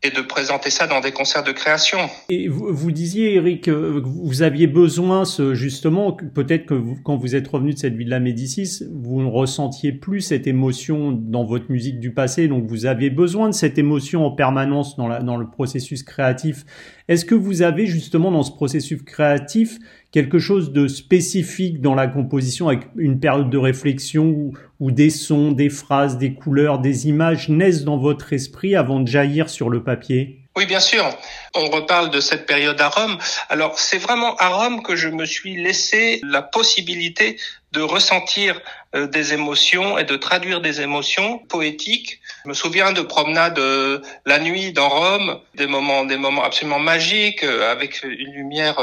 et 0.04 0.12
de 0.12 0.22
présenter 0.22 0.70
ça 0.70 0.86
dans 0.86 1.02
des 1.02 1.12
concerts 1.12 1.44
de 1.44 1.52
création. 1.52 1.98
Et 2.30 2.48
vous, 2.48 2.68
vous 2.70 2.92
disiez, 2.92 3.36
Eric, 3.36 3.64
que 3.64 3.72
vous 3.72 4.44
aviez 4.44 4.68
besoin, 4.68 5.26
ce, 5.26 5.56
justement, 5.56 6.12
peut-être 6.14 6.68
que 6.68 6.76
vous, 6.76 6.96
quand 7.04 7.18
vous 7.18 7.36
êtes 7.36 7.48
revenu 7.48 7.74
de 7.74 7.80
cette 7.80 7.96
vie 7.96 8.06
de 8.06 8.12
la 8.12 8.20
Médicis, 8.20 8.84
vous 8.94 9.22
ne 9.22 9.28
ressentiez 9.28 9.92
plus 9.92 10.22
cette 10.22 10.46
émotion 10.46 11.12
dans 11.12 11.44
votre 11.44 11.72
musique 11.72 12.00
du 12.00 12.14
passé, 12.14 12.48
donc 12.48 12.66
vous 12.68 12.86
aviez 12.86 13.10
besoin 13.10 13.50
de 13.50 13.56
cette 13.56 13.80
émotion 13.80 14.26
en 14.26 14.32
permanence 14.32 14.96
dans, 14.96 15.08
la, 15.08 15.20
dans 15.20 15.38
le 15.38 15.50
processus 15.50 16.04
créatif. 16.04 16.66
Est-ce 17.08 17.26
que 17.26 17.36
vous 17.36 17.62
avez 17.62 17.86
justement 17.86 18.32
dans 18.32 18.42
ce 18.42 18.52
processus 18.52 19.04
créatif 19.04 19.78
quelque 20.12 20.40
chose 20.40 20.72
de 20.72 20.88
spécifique 20.88 21.80
dans 21.80 21.94
la 21.94 22.08
composition 22.08 22.68
avec 22.68 22.88
une 22.96 23.20
période 23.20 23.52
de 23.52 23.58
réflexion 23.58 24.52
où, 24.80 24.92
des 24.92 25.12
sons, 25.12 25.52
des 25.52 25.70
phrases, 25.70 26.18
des 26.18 26.34
couleurs, 26.34 26.80
des 26.80 27.08
images 27.08 27.50
naissent 27.50 27.84
dans 27.84 27.98
votre 27.98 28.34
esprit 28.34 28.76
avant 28.76 29.02
de 29.02 29.08
jaillir 29.08 29.50
sur 29.50 29.70
le 29.70 29.84
papier? 29.84 30.45
Oui, 30.58 30.66
bien 30.66 30.80
sûr. 30.80 31.06
On 31.54 31.70
reparle 31.70 32.10
de 32.10 32.22
cette 32.22 32.46
période 32.46 32.80
à 32.80 32.88
Rome. 32.88 33.18
Alors, 33.50 33.78
c'est 33.78 33.98
vraiment 33.98 34.38
à 34.38 34.48
Rome 34.48 34.84
que 34.84 34.96
je 34.96 35.10
me 35.10 35.26
suis 35.26 35.62
laissé 35.62 36.22
la 36.24 36.42
possibilité 36.42 37.38
de 37.74 37.82
ressentir 37.82 38.62
euh, 38.96 39.06
des 39.06 39.34
émotions 39.34 39.98
et 39.98 40.06
de 40.06 40.16
traduire 40.16 40.62
des 40.62 40.80
émotions 40.80 41.40
poétiques. 41.40 42.22
Je 42.46 42.50
me 42.50 42.54
souviens 42.54 42.94
de 42.94 43.02
promenades 43.02 43.60
euh, 43.60 44.00
la 44.26 44.40
nuit 44.40 44.72
dans 44.72 44.88
Rome, 44.88 45.42
des 45.56 45.68
moments, 45.68 46.06
des 46.06 46.16
moments 46.16 46.46
absolument 46.46 46.80
magiques, 46.80 47.44
euh, 47.44 47.70
avec 47.70 48.04
une 48.04 48.32
lumière 48.32 48.78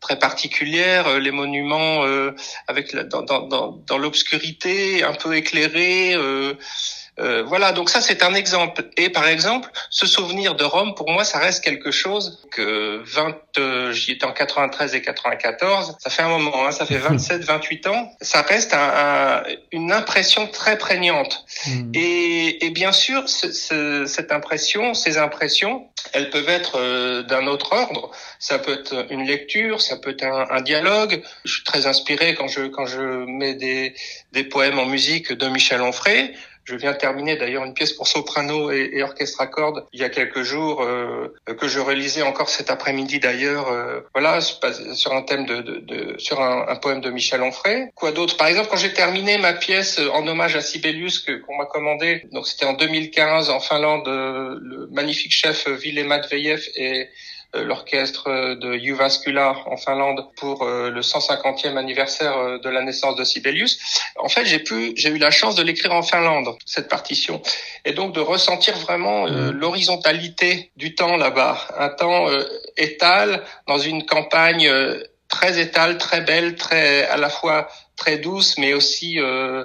très 0.00 0.18
particulière, 0.18 1.18
les 1.18 1.30
monuments 1.30 2.04
avec 2.68 2.92
la, 2.94 3.04
dans, 3.04 3.22
dans, 3.22 3.82
dans 3.86 3.98
l'obscurité, 3.98 5.04
un 5.04 5.12
peu 5.12 5.36
éclairés. 5.36 6.16
Euh, 7.20 7.42
voilà, 7.42 7.72
donc 7.72 7.90
ça 7.90 8.00
c'est 8.00 8.22
un 8.22 8.34
exemple. 8.34 8.84
Et 8.96 9.10
par 9.10 9.26
exemple, 9.28 9.68
ce 9.90 10.06
souvenir 10.06 10.54
de 10.54 10.64
Rome, 10.64 10.94
pour 10.94 11.10
moi, 11.10 11.24
ça 11.24 11.38
reste 11.38 11.62
quelque 11.62 11.90
chose 11.90 12.42
que 12.50 13.02
20, 13.04 13.36
euh, 13.58 13.92
j'y 13.92 14.12
étais 14.12 14.24
en 14.24 14.32
93 14.32 14.94
et 14.94 15.02
94, 15.02 15.96
ça 15.98 16.10
fait 16.10 16.22
un 16.22 16.28
moment, 16.28 16.66
hein, 16.66 16.72
ça 16.72 16.86
fait 16.86 16.96
27, 16.98 17.44
28 17.44 17.86
ans, 17.88 18.10
ça 18.22 18.40
reste 18.40 18.72
un, 18.72 19.42
une 19.72 19.92
impression 19.92 20.46
très 20.46 20.78
prégnante. 20.78 21.44
Hmm. 21.66 21.90
Et, 21.92 22.64
et, 22.64 22.70
bien 22.70 22.92
sûr, 22.92 23.28
cette 23.28 24.32
impression, 24.32 24.94
ces 24.94 25.18
impressions, 25.18 25.88
elles 26.14 26.30
peuvent 26.30 26.48
être 26.48 26.78
euh, 26.78 27.22
d'un 27.22 27.46
autre 27.46 27.72
ordre. 27.72 28.10
Ça 28.38 28.58
peut 28.58 28.72
être 28.80 29.06
une 29.10 29.26
lecture, 29.26 29.82
ça 29.82 29.98
peut 29.98 30.10
être 30.10 30.24
un, 30.24 30.46
un, 30.50 30.60
dialogue. 30.62 31.22
Je 31.44 31.52
suis 31.54 31.64
très 31.64 31.86
inspiré 31.86 32.34
quand 32.34 32.48
je 32.48 32.62
quand 32.68 32.86
je 32.86 33.24
mets 33.26 33.54
des 33.54 33.94
des 34.32 34.44
poèmes 34.44 34.78
en 34.78 34.86
musique 34.86 35.32
de 35.32 35.48
Michel 35.48 35.82
Onfray. 35.82 36.34
Je 36.64 36.76
viens 36.76 36.94
terminer 36.94 37.36
d'ailleurs 37.36 37.64
une 37.64 37.74
pièce 37.74 37.92
pour 37.92 38.06
soprano 38.06 38.70
et, 38.70 39.02
orchestre 39.02 39.40
à 39.40 39.46
cordes 39.46 39.84
il 39.92 40.00
y 40.00 40.04
a 40.04 40.08
quelques 40.08 40.42
jours 40.42 40.82
euh, 40.82 41.28
que 41.58 41.68
je 41.68 41.80
réalisais 41.80 42.22
encore 42.22 42.48
cet 42.48 42.70
après-midi 42.70 43.18
d'ailleurs. 43.18 43.68
Euh, 43.68 44.00
voilà, 44.14 44.40
sur 44.40 45.12
un 45.12 45.22
thème 45.22 45.46
de, 45.46 45.60
de, 45.60 45.76
de 45.78 46.18
sur 46.18 46.40
un, 46.40 46.66
un, 46.68 46.76
poème 46.76 47.00
de 47.00 47.10
Michel 47.10 47.42
Onfray. 47.42 47.90
Quoi 47.94 48.12
d'autre? 48.12 48.36
Par 48.36 48.46
exemple, 48.46 48.68
quand 48.70 48.76
j'ai 48.76 48.92
terminé 48.92 49.38
ma 49.38 49.52
pièce 49.52 50.00
en 50.12 50.26
hommage 50.26 50.56
à 50.56 50.60
Sibelius 50.60 51.18
que 51.18 51.32
qu'on 51.32 51.56
m'a 51.56 51.66
commandé, 51.66 52.22
donc 52.32 52.46
c'était 52.46 52.66
en 52.66 52.74
2015 52.74 53.50
en 53.50 53.60
Finlande, 53.60 54.08
euh, 54.08 54.58
le 54.60 54.88
magnifique 54.90 55.32
chef 55.32 55.68
Ville 55.68 56.04
Matveyev 56.04 56.62
et 56.76 57.02
euh, 57.02 57.04
l'orchestre 57.54 58.54
de 58.54 58.78
Jyväskylä 58.78 59.54
en 59.66 59.76
Finlande 59.76 60.26
pour 60.36 60.62
euh, 60.62 60.90
le 60.90 61.00
150e 61.02 61.76
anniversaire 61.76 62.36
euh, 62.36 62.58
de 62.58 62.68
la 62.68 62.82
naissance 62.82 63.16
de 63.16 63.24
Sibelius. 63.24 63.78
En 64.18 64.28
fait, 64.28 64.44
j'ai 64.46 64.58
pu, 64.58 64.92
j'ai 64.96 65.10
eu 65.10 65.18
la 65.18 65.30
chance 65.30 65.54
de 65.54 65.62
l'écrire 65.62 65.92
en 65.92 66.02
Finlande 66.02 66.56
cette 66.64 66.88
partition, 66.88 67.42
et 67.84 67.92
donc 67.92 68.14
de 68.14 68.20
ressentir 68.20 68.76
vraiment 68.78 69.26
mmh. 69.26 69.50
l'horizontalité 69.50 70.70
du 70.76 70.94
temps 70.94 71.16
là-bas, 71.16 71.58
un 71.78 71.88
temps 71.90 72.26
étal 72.76 73.42
dans 73.66 73.78
une 73.78 74.06
campagne 74.06 74.70
très 75.28 75.60
étale, 75.60 75.98
très 75.98 76.20
belle, 76.20 76.56
très 76.56 77.06
à 77.06 77.16
la 77.16 77.30
fois 77.30 77.68
très 78.02 78.18
douce, 78.18 78.58
mais 78.58 78.72
aussi 78.74 79.18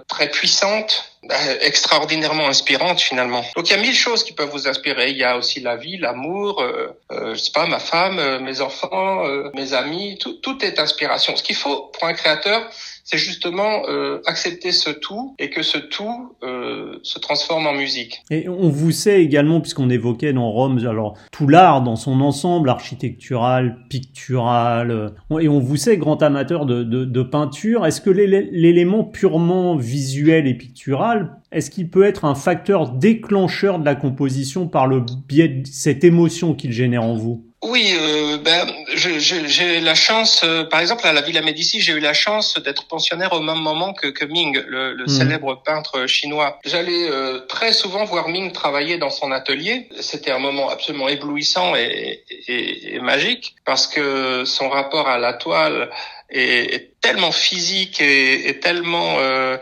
très 0.08 0.30
puissante 0.30 0.92
euh, 1.32 1.58
extraordinairement 1.62 2.48
inspirante 2.48 3.02
finalement. 3.02 3.44
Donc 3.56 3.70
il 3.70 3.72
y 3.72 3.74
a 3.74 3.82
mille 3.82 3.96
choses 3.96 4.24
qui 4.24 4.34
peuvent 4.34 4.52
vous 4.52 4.68
inspirer. 4.68 5.10
Il 5.10 5.18
y 5.18 5.24
a 5.24 5.36
aussi 5.36 5.60
la 5.60 5.76
vie, 5.76 5.98
l'amour, 5.98 6.62
euh, 6.62 6.88
euh, 7.12 7.34
je 7.34 7.40
sais 7.40 7.52
pas, 7.52 7.66
ma 7.66 7.80
femme, 7.80 8.20
euh, 8.20 8.40
mes 8.40 8.62
enfants, 8.62 9.24
mes 9.54 9.74
amis. 9.74 10.18
Tout, 10.20 10.34
tout 10.34 10.64
est 10.64 10.80
inspiration. 10.80 11.36
Ce 11.36 11.44
qu'il 11.44 11.56
faut 11.56 11.92
pour 11.94 12.08
un 12.08 12.14
créateur, 12.14 12.70
c'est 13.08 13.18
justement 13.18 13.84
euh, 13.88 14.20
accepter 14.26 14.74
ce 14.74 14.90
tout 14.90 15.34
et 15.40 15.50
que 15.50 15.64
ce 15.64 15.78
tout 15.78 16.36
euh, 16.44 17.00
se 17.04 17.20
transforme 17.20 17.66
en 17.66 17.74
musique. 17.74 18.22
Et 18.30 18.50
on 18.50 18.68
vous 18.68 18.92
sait 18.92 19.24
également, 19.24 19.62
puisqu'on 19.62 19.90
évoquait 19.90 20.34
dans 20.34 20.52
Rome, 20.52 20.80
alors 20.86 21.18
tout 21.32 21.48
l'art 21.48 21.82
dans 21.82 21.96
son 21.96 22.20
ensemble, 22.20 22.70
architectural, 22.70 23.78
pictural, 23.90 24.92
euh, 24.92 25.40
et 25.40 25.48
on 25.48 25.60
vous 25.60 25.78
sait 25.78 25.96
grand 25.96 26.22
amateur 26.22 26.66
de, 26.66 26.84
de, 26.84 27.06
de 27.06 27.24
peinture. 27.24 27.86
Est-ce 27.86 28.02
que 28.02 28.10
l'élément 28.10 29.06
purement 29.06 29.78
visuel 29.78 30.46
et 30.46 30.54
pictural, 30.54 31.38
est-ce 31.54 31.72
qu'il 31.72 31.90
peut 31.90 32.04
être 32.04 32.26
un 32.26 32.36
facteur 32.36 32.92
déclencheur 32.92 33.80
de 33.80 33.86
la 33.86 33.96
composition 33.96 34.68
par 34.68 34.86
le 34.86 35.02
biais 35.30 35.48
de 35.48 35.66
cette 35.66 36.04
émotion 36.04 36.54
qu'il 36.56 36.74
génère 36.74 37.04
en 37.04 37.14
vous? 37.14 37.46
Oui, 37.64 37.98
euh, 38.00 38.38
ben, 38.38 38.72
j'ai 38.94 39.80
la 39.80 39.96
chance, 39.96 40.42
euh, 40.44 40.64
par 40.64 40.80
exemple 40.80 41.08
à 41.08 41.14
la 41.14 41.22
Villa 41.22 41.42
Médicis, 41.42 41.82
j'ai 41.82 41.94
eu 41.94 42.00
la 42.00 42.14
chance 42.14 42.60
d'être 42.62 42.88
pensionnaire 42.88 43.34
au 43.34 43.40
même 43.40 43.58
moment 43.58 43.94
que, 43.94 44.08
que 44.08 44.26
Ming, 44.26 44.62
le, 44.68 44.94
le 44.94 45.06
hmm. 45.06 45.08
célèbre 45.08 45.64
peintre 45.64 46.06
chinois. 46.06 46.60
J'allais 46.66 47.10
euh, 47.10 47.40
très 47.48 47.74
souvent 47.74 48.06
voir 48.06 48.30
Ming 48.30 48.52
travailler 48.52 49.00
dans 49.00 49.10
son 49.10 49.32
atelier. 49.32 49.90
C'était 50.00 50.30
un 50.30 50.38
moment 50.38 50.70
absolument 50.70 51.10
éblouissant 51.10 51.76
et, 51.76 52.24
et, 52.48 52.96
et, 52.96 53.00
magique 53.00 53.56
parce 53.66 53.88
que 53.88 54.46
son 54.46 54.70
rapport 54.70 55.08
à 55.08 55.18
la 55.18 55.34
toile 55.34 55.90
est, 56.30 56.76
est 56.76 56.92
tellement 57.02 57.32
physique 57.32 58.00
et, 58.00 58.50
et 58.50 58.60
tellement 58.60 59.18
euh, 59.18 59.58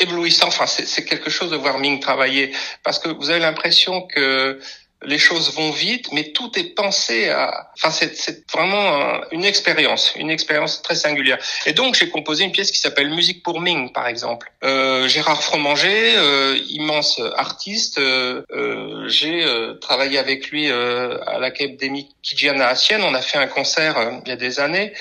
éblouissant. 0.00 0.48
Enfin, 0.48 0.66
c'est 0.66 1.04
quelque 1.04 1.30
chose 1.30 1.52
de 1.52 1.56
voir 1.56 1.78
Ming 1.78 2.00
travailler 2.00 2.52
parce 2.82 2.98
que 2.98 3.08
vous 3.08 3.30
avez 3.30 3.40
l'impression 3.40 4.02
que 4.02 4.58
les 5.06 5.18
choses 5.18 5.54
vont 5.54 5.70
vite, 5.70 6.08
mais 6.12 6.32
tout 6.32 6.50
est 6.58 6.74
pensé 6.74 7.28
à. 7.28 7.70
Enfin, 7.74 7.90
c'est 7.90 8.50
vraiment 8.50 9.20
une 9.30 9.44
expérience, 9.44 10.12
une 10.16 10.30
expérience 10.30 10.82
très 10.82 10.96
singulière. 10.96 11.38
Et 11.66 11.72
donc, 11.72 11.94
j'ai 11.94 12.08
composé 12.08 12.44
une 12.44 12.52
pièce 12.52 12.70
qui 12.70 12.78
s'appelle 12.78 13.10
Musique 13.10 13.42
pour 13.42 13.60
Ming, 13.60 13.92
par 13.92 14.06
exemple. 14.08 14.50
Euh, 14.64 15.08
Gérard 15.08 15.42
Fromanger, 15.42 16.16
euh, 16.16 16.58
immense 16.68 17.20
artiste, 17.36 17.98
euh, 17.98 18.42
euh 18.50 19.04
j'ai 19.08 19.44
euh, 19.44 19.74
travaillé 19.74 20.18
avec 20.18 20.50
lui 20.50 20.70
euh, 20.70 21.18
à 21.26 21.38
l'Académie 21.38 22.14
Kijana 22.22 22.68
à 22.68 22.74
Sienne. 22.74 23.02
On 23.02 23.14
a 23.14 23.22
fait 23.22 23.38
un 23.38 23.46
concert 23.46 23.96
il 24.24 24.28
y 24.28 24.32
a 24.32 24.36
des 24.36 24.60
années 24.60 24.92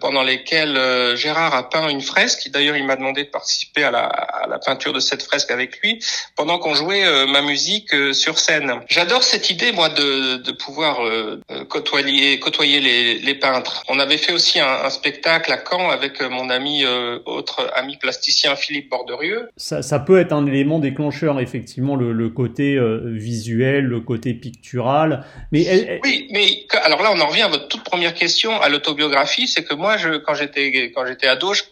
pendant 0.00 0.22
lesquels 0.22 1.16
Gérard 1.16 1.54
a 1.54 1.68
peint 1.68 1.88
une 1.88 2.00
fresque. 2.00 2.48
D'ailleurs, 2.50 2.76
il 2.76 2.86
m'a 2.86 2.94
demandé 2.94 3.24
de 3.24 3.30
participer 3.30 3.82
à 3.82 3.90
la, 3.90 4.04
à 4.04 4.46
la, 4.46 4.58
peinture 4.60 4.92
de 4.92 5.00
cette 5.00 5.24
fresque 5.24 5.50
avec 5.50 5.80
lui 5.80 6.02
pendant 6.36 6.58
qu'on 6.58 6.74
jouait 6.74 7.26
ma 7.26 7.42
musique 7.42 7.90
sur 8.14 8.38
scène. 8.38 8.80
J'adore 8.88 9.24
cette 9.24 9.41
idée, 9.50 9.72
moi, 9.72 9.88
de, 9.88 10.36
de 10.36 10.52
pouvoir 10.52 11.04
euh, 11.04 11.40
côtoyer, 11.68 12.38
côtoyer 12.38 12.80
les, 12.80 13.18
les, 13.18 13.34
peintres. 13.34 13.82
On 13.88 13.98
avait 13.98 14.18
fait 14.18 14.32
aussi 14.32 14.60
un, 14.60 14.66
un 14.84 14.90
spectacle 14.90 15.52
à 15.52 15.58
Caen 15.58 15.90
avec 15.90 16.20
euh, 16.20 16.28
mon 16.28 16.50
ami, 16.50 16.84
euh, 16.84 17.18
autre 17.26 17.70
ami 17.74 17.96
plasticien 17.96 18.56
Philippe 18.56 18.90
Borderieux. 18.90 19.48
Ça, 19.56 19.82
ça, 19.82 19.98
peut 19.98 20.18
être 20.20 20.32
un 20.32 20.46
élément 20.46 20.78
déclencheur, 20.78 21.40
effectivement, 21.40 21.96
le, 21.96 22.12
le 22.12 22.28
côté 22.28 22.78
visuel, 23.04 23.84
le 23.84 24.00
côté 24.00 24.34
pictural. 24.34 25.24
Mais 25.50 26.00
oui, 26.04 26.28
mais 26.30 26.66
alors 26.84 27.02
là, 27.02 27.12
on 27.14 27.20
en 27.20 27.26
revient 27.26 27.42
à 27.42 27.48
votre 27.48 27.68
toute 27.68 27.84
première 27.84 28.14
question, 28.14 28.60
à 28.60 28.68
l'autobiographie, 28.68 29.48
c'est 29.48 29.64
que 29.64 29.74
moi, 29.74 29.96
je, 29.96 30.16
quand 30.18 30.34
j'étais 30.34 30.92
quand 30.94 31.06
j'étais 31.06 31.28
ado, 31.28 31.54
je, 31.54 31.62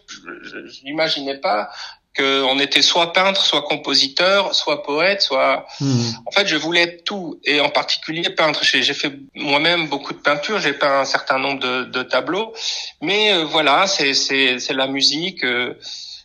je 0.43 0.83
n'imaginais 0.83 1.37
pas 1.37 1.69
qu'on 2.17 2.59
était 2.59 2.81
soit 2.81 3.13
peintre, 3.13 3.45
soit 3.45 3.61
compositeur, 3.61 4.53
soit 4.53 4.83
poète, 4.83 5.21
soit. 5.21 5.65
Hmm. 5.79 6.09
En 6.25 6.31
fait, 6.31 6.47
je 6.47 6.57
voulais 6.57 6.81
être 6.81 7.03
tout, 7.03 7.39
et 7.43 7.61
en 7.61 7.69
particulier 7.69 8.29
peintre. 8.29 8.61
J'ai 8.63 8.93
fait 8.93 9.13
moi-même 9.35 9.87
beaucoup 9.87 10.13
de 10.13 10.19
peinture. 10.19 10.59
J'ai 10.59 10.73
peint 10.73 11.01
un 11.01 11.05
certain 11.05 11.39
nombre 11.39 11.59
de, 11.59 11.83
de 11.85 12.03
tableaux, 12.03 12.53
mais 13.01 13.33
euh, 13.33 13.45
voilà, 13.45 13.87
c'est 13.87 14.13
c'est 14.13 14.73
la 14.73 14.87
musique. 14.87 15.43
Euh, 15.43 15.75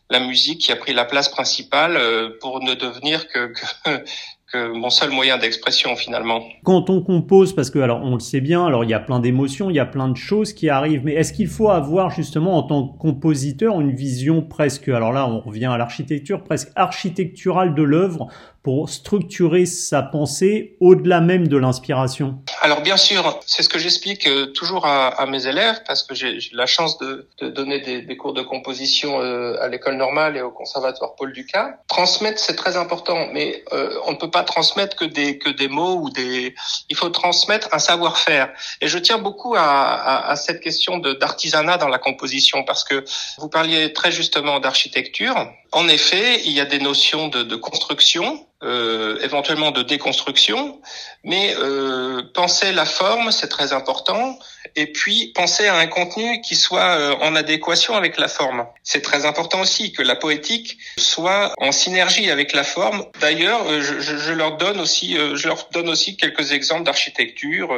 la 0.08 0.20
musique 0.20 0.60
qui 0.60 0.72
a 0.72 0.76
pris 0.76 0.92
la 0.92 1.04
place 1.04 1.28
principale 1.28 1.96
euh, 1.96 2.30
pour 2.40 2.62
ne 2.62 2.74
devenir 2.74 3.26
que, 3.28 3.52
que 3.84 4.04
que 4.52 4.72
mon 4.72 4.90
seul 4.90 5.10
moyen 5.10 5.38
d'expression 5.38 5.96
finalement. 5.96 6.42
Quand 6.64 6.90
on 6.90 7.02
compose, 7.02 7.54
parce 7.54 7.70
que 7.70 7.78
alors 7.78 8.00
on 8.02 8.14
le 8.14 8.20
sait 8.20 8.40
bien, 8.40 8.64
alors 8.64 8.84
il 8.84 8.90
y 8.90 8.94
a 8.94 9.00
plein 9.00 9.20
d'émotions, 9.20 9.70
il 9.70 9.76
y 9.76 9.80
a 9.80 9.86
plein 9.86 10.08
de 10.08 10.16
choses 10.16 10.52
qui 10.52 10.68
arrivent, 10.68 11.02
mais 11.04 11.14
est-ce 11.14 11.32
qu'il 11.32 11.48
faut 11.48 11.70
avoir 11.70 12.10
justement 12.10 12.56
en 12.56 12.62
tant 12.62 12.88
que 12.88 12.98
compositeur 12.98 13.80
une 13.80 13.94
vision 13.94 14.42
presque, 14.42 14.88
alors 14.88 15.12
là 15.12 15.28
on 15.28 15.40
revient 15.40 15.66
à 15.66 15.76
l'architecture, 15.76 16.44
presque 16.44 16.70
architecturale 16.76 17.74
de 17.74 17.82
l'œuvre 17.82 18.28
pour 18.66 18.90
structurer 18.90 19.64
sa 19.64 20.02
pensée 20.02 20.76
au-delà 20.80 21.20
même 21.20 21.46
de 21.46 21.56
l'inspiration? 21.56 22.42
Alors 22.62 22.80
bien 22.80 22.96
sûr, 22.96 23.38
c'est 23.46 23.62
ce 23.62 23.68
que 23.68 23.78
j'explique 23.78 24.26
euh, 24.26 24.46
toujours 24.46 24.86
à, 24.86 25.06
à, 25.06 25.26
mes 25.26 25.46
élèves 25.46 25.82
parce 25.86 26.02
que 26.02 26.16
j'ai 26.16 26.40
la 26.52 26.66
chance 26.66 26.98
de, 26.98 27.28
de 27.38 27.48
donner 27.48 27.78
des, 27.78 28.02
des, 28.02 28.16
cours 28.16 28.32
de 28.32 28.42
composition 28.42 29.20
euh, 29.20 29.56
à 29.62 29.68
l'école 29.68 29.94
normale 29.94 30.36
et 30.36 30.42
au 30.42 30.50
conservatoire 30.50 31.14
Paul 31.14 31.32
Ducas. 31.32 31.76
Transmettre 31.86 32.40
c'est 32.40 32.56
très 32.56 32.76
important, 32.76 33.28
mais 33.32 33.62
euh, 33.72 34.00
on 34.08 34.10
ne 34.10 34.16
peut 34.16 34.32
transmettre 34.42 34.96
que 34.96 35.04
des 35.04 35.38
que 35.38 35.50
des 35.50 35.68
mots 35.68 35.96
ou 36.02 36.10
des. 36.10 36.54
Il 36.88 36.96
faut 36.96 37.10
transmettre 37.10 37.68
un 37.72 37.78
savoir-faire. 37.78 38.52
Et 38.80 38.88
je 38.88 38.98
tiens 38.98 39.18
beaucoup 39.18 39.54
à, 39.54 39.60
à, 39.60 40.30
à 40.30 40.36
cette 40.36 40.60
question 40.60 40.98
d'artisanat 40.98 41.78
dans 41.78 41.88
la 41.88 41.98
composition 41.98 42.64
parce 42.64 42.84
que 42.84 43.04
vous 43.38 43.48
parliez 43.48 43.92
très 43.92 44.12
justement 44.12 44.60
d'architecture. 44.60 45.50
En 45.72 45.88
effet, 45.88 46.42
il 46.44 46.52
y 46.52 46.60
a 46.60 46.64
des 46.64 46.78
notions 46.78 47.28
de, 47.28 47.42
de 47.42 47.56
construction 47.56 48.46
euh, 48.62 49.18
éventuellement 49.22 49.70
de 49.70 49.82
déconstruction, 49.82 50.80
mais 51.24 51.54
euh, 51.58 52.22
penser 52.34 52.72
la 52.72 52.84
forme, 52.84 53.30
c'est 53.30 53.48
très 53.48 53.72
important, 53.72 54.38
et 54.76 54.86
puis 54.86 55.32
penser 55.34 55.66
à 55.66 55.76
un 55.76 55.86
contenu 55.86 56.40
qui 56.40 56.54
soit 56.54 56.98
euh, 56.98 57.14
en 57.22 57.34
adéquation 57.34 57.94
avec 57.94 58.18
la 58.18 58.28
forme. 58.28 58.66
C'est 58.82 59.00
très 59.00 59.24
important 59.24 59.60
aussi 59.60 59.92
que 59.92 60.02
la 60.02 60.16
poétique 60.16 60.78
soit 60.98 61.52
en 61.58 61.72
synergie 61.72 62.30
avec 62.30 62.52
la 62.52 62.62
forme. 62.62 63.04
D'ailleurs, 63.20 63.60
euh, 63.66 63.80
je, 63.80 64.00
je, 64.00 64.32
leur 64.32 64.56
donne 64.58 64.80
aussi, 64.80 65.16
euh, 65.16 65.34
je 65.36 65.48
leur 65.48 65.68
donne 65.72 65.88
aussi 65.88 66.16
quelques 66.16 66.52
exemples 66.52 66.84
d'architecture, 66.84 67.68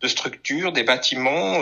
de 0.00 0.08
structure, 0.08 0.72
des 0.72 0.82
bâtiments. 0.82 1.58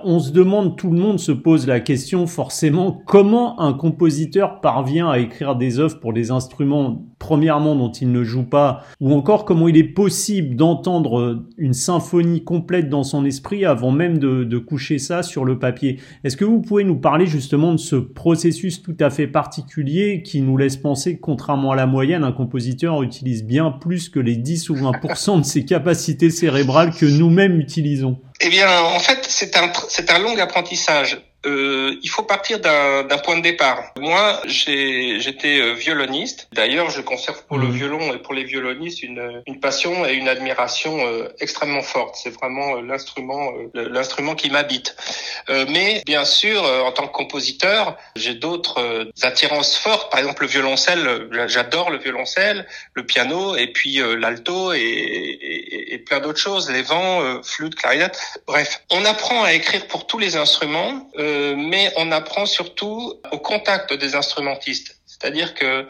On 0.00 0.20
se 0.20 0.30
demande, 0.30 0.76
tout 0.76 0.90
le 0.90 0.98
monde 0.98 1.20
se 1.20 1.32
pose 1.32 1.66
la 1.66 1.80
question 1.80 2.26
forcément, 2.26 3.02
comment 3.06 3.60
un 3.60 3.72
compositeur 3.72 4.60
parvient 4.60 5.10
à 5.10 5.18
écrire 5.18 5.56
des 5.56 5.78
œuvres 5.78 6.00
pour 6.00 6.12
des 6.12 6.30
instruments 6.30 6.98
premièrement 7.18 7.74
dont 7.74 7.90
il 7.90 8.12
ne 8.12 8.24
joue 8.24 8.44
pas, 8.44 8.84
ou 9.00 9.12
encore 9.12 9.44
comment 9.44 9.68
il 9.68 9.76
est 9.76 9.84
possible 9.84 10.56
d'entendre 10.56 11.44
une 11.56 11.74
symphonie 11.74 12.44
complète 12.44 12.88
dans 12.88 13.04
son 13.04 13.24
esprit 13.24 13.64
avant 13.64 13.90
même 13.90 14.18
de, 14.18 14.58
coucher 14.58 14.98
ça 14.98 15.22
sur 15.22 15.44
le 15.44 15.58
papier. 15.58 16.00
Est-ce 16.24 16.36
que 16.36 16.44
vous 16.44 16.60
pouvez 16.60 16.84
nous 16.84 16.96
parler 16.96 17.26
justement 17.26 17.72
de 17.72 17.78
ce 17.78 17.96
processus 17.96 18.82
tout 18.82 18.96
à 18.98 19.08
fait 19.08 19.28
particulier 19.28 20.22
qui 20.22 20.40
nous 20.40 20.56
laisse 20.56 20.76
penser 20.76 21.16
que 21.16 21.20
contrairement 21.20 21.70
à 21.70 21.76
la 21.76 21.86
moyenne, 21.86 22.24
un 22.24 22.32
compositeur 22.32 23.02
utilise 23.02 23.44
bien 23.44 23.70
plus 23.70 24.08
que 24.08 24.18
les 24.18 24.36
10 24.36 24.70
ou 24.70 24.74
20% 24.74 25.40
de 25.40 25.44
ses 25.44 25.64
capacités 25.64 26.30
cérébrales 26.30 26.92
que 26.92 27.06
nous-mêmes 27.06 27.60
utilisons? 27.60 28.18
Eh 28.40 28.48
bien, 28.50 28.68
en 28.94 28.98
fait, 28.98 29.24
c'est 29.28 30.10
un 30.10 30.18
long 30.18 30.36
apprentissage 30.38 31.18
euh, 31.48 31.98
il 32.02 32.10
faut 32.10 32.22
partir 32.22 32.60
d'un 32.60 33.18
point 33.18 33.36
de 33.36 33.42
départ. 33.42 33.92
Moi, 33.98 34.40
j'étais 34.46 35.60
euh, 35.60 35.72
violoniste. 35.72 36.48
D'ailleurs, 36.52 36.90
je 36.90 37.00
conserve 37.00 37.44
pour 37.46 37.58
le 37.58 37.68
mmh. 37.68 37.72
violon 37.72 38.14
et 38.14 38.18
pour 38.18 38.34
les 38.34 38.44
violonistes 38.44 39.02
une, 39.02 39.42
une 39.46 39.60
passion 39.60 40.06
et 40.06 40.14
une 40.14 40.28
admiration 40.28 41.06
euh, 41.06 41.28
extrêmement 41.40 41.82
forte. 41.82 42.16
C'est 42.16 42.30
vraiment 42.30 42.76
euh, 42.76 42.82
l'instrument 42.82 43.52
l'instrument 43.74 44.34
qui 44.34 44.50
m'habite. 44.50 44.96
mais 45.48 46.02
bien 46.04 46.24
sûr, 46.24 46.62
en 46.62 46.92
tant 46.92 47.06
que 47.06 47.12
compositeur, 47.12 47.96
j'ai 48.16 48.34
d'autres 48.34 49.08
attirances 49.22 49.76
fortes. 49.76 50.10
Par 50.10 50.20
exemple, 50.20 50.42
le 50.42 50.48
violoncelle. 50.48 51.28
J'adore 51.46 51.90
le 51.90 51.98
violoncelle, 51.98 52.66
le 52.94 53.04
piano 53.04 53.56
et 53.56 53.68
puis 53.68 54.00
l'alto 54.18 54.72
et, 54.72 54.78
et, 54.78 55.94
et, 55.94 55.98
plein 55.98 56.20
d'autres 56.20 56.38
choses. 56.38 56.70
Les 56.70 56.82
vents, 56.82 57.42
flûte, 57.42 57.74
clarinette. 57.74 58.18
Bref, 58.46 58.82
on 58.90 59.04
apprend 59.04 59.44
à 59.44 59.52
écrire 59.52 59.86
pour 59.86 60.06
tous 60.06 60.18
les 60.18 60.36
instruments. 60.36 61.08
Euh, 61.18 61.37
mais 61.56 61.92
on 61.96 62.12
apprend 62.12 62.46
surtout 62.46 63.20
au 63.30 63.38
contact 63.38 63.92
des 63.92 64.14
instrumentistes. 64.14 64.98
C'est-à-dire 65.06 65.54
que 65.54 65.88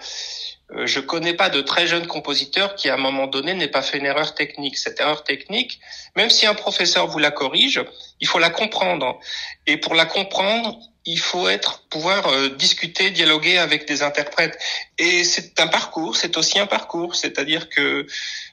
euh, 0.75 0.87
je 0.87 1.01
connais 1.01 1.33
pas 1.33 1.49
de 1.49 1.63
très 1.63 1.87
jeune 1.87 2.07
compositeur 2.07 2.75
qui 2.75 2.91
à 2.91 2.95
un 2.95 2.99
moment 2.99 3.27
donné 3.27 3.55
n'ait 3.55 3.69
pas 3.69 3.83
fait 3.83 3.99
une 3.99 4.07
erreur 4.07 4.35
technique. 4.35 4.77
Cette 4.77 5.01
erreur 5.01 5.25
technique, 5.25 5.81
même 6.15 6.29
si 6.31 6.47
un 6.47 6.55
professeur 6.55 7.07
vous 7.07 7.19
la 7.19 7.31
corrige, 7.31 7.83
il 8.21 8.27
faut 8.27 8.39
la 8.39 8.51
comprendre. 8.51 9.19
Et 9.67 9.79
pour 9.79 9.95
la 9.95 10.05
comprendre, 10.05 10.79
il 11.07 11.19
faut 11.19 11.49
être 11.49 11.85
pouvoir 11.89 12.29
euh, 12.29 12.51
discuter, 12.51 13.11
dialoguer 13.11 13.57
avec 13.57 13.89
des 13.89 14.03
interprètes. 14.03 14.59
Et 14.99 15.25
c'est 15.25 15.59
un 15.59 15.69
parcours, 15.69 16.17
c'est 16.17 16.37
aussi 16.37 16.59
un 16.59 16.67
parcours. 16.67 17.17
C'est-à-dire 17.17 17.71
que 17.71 18.07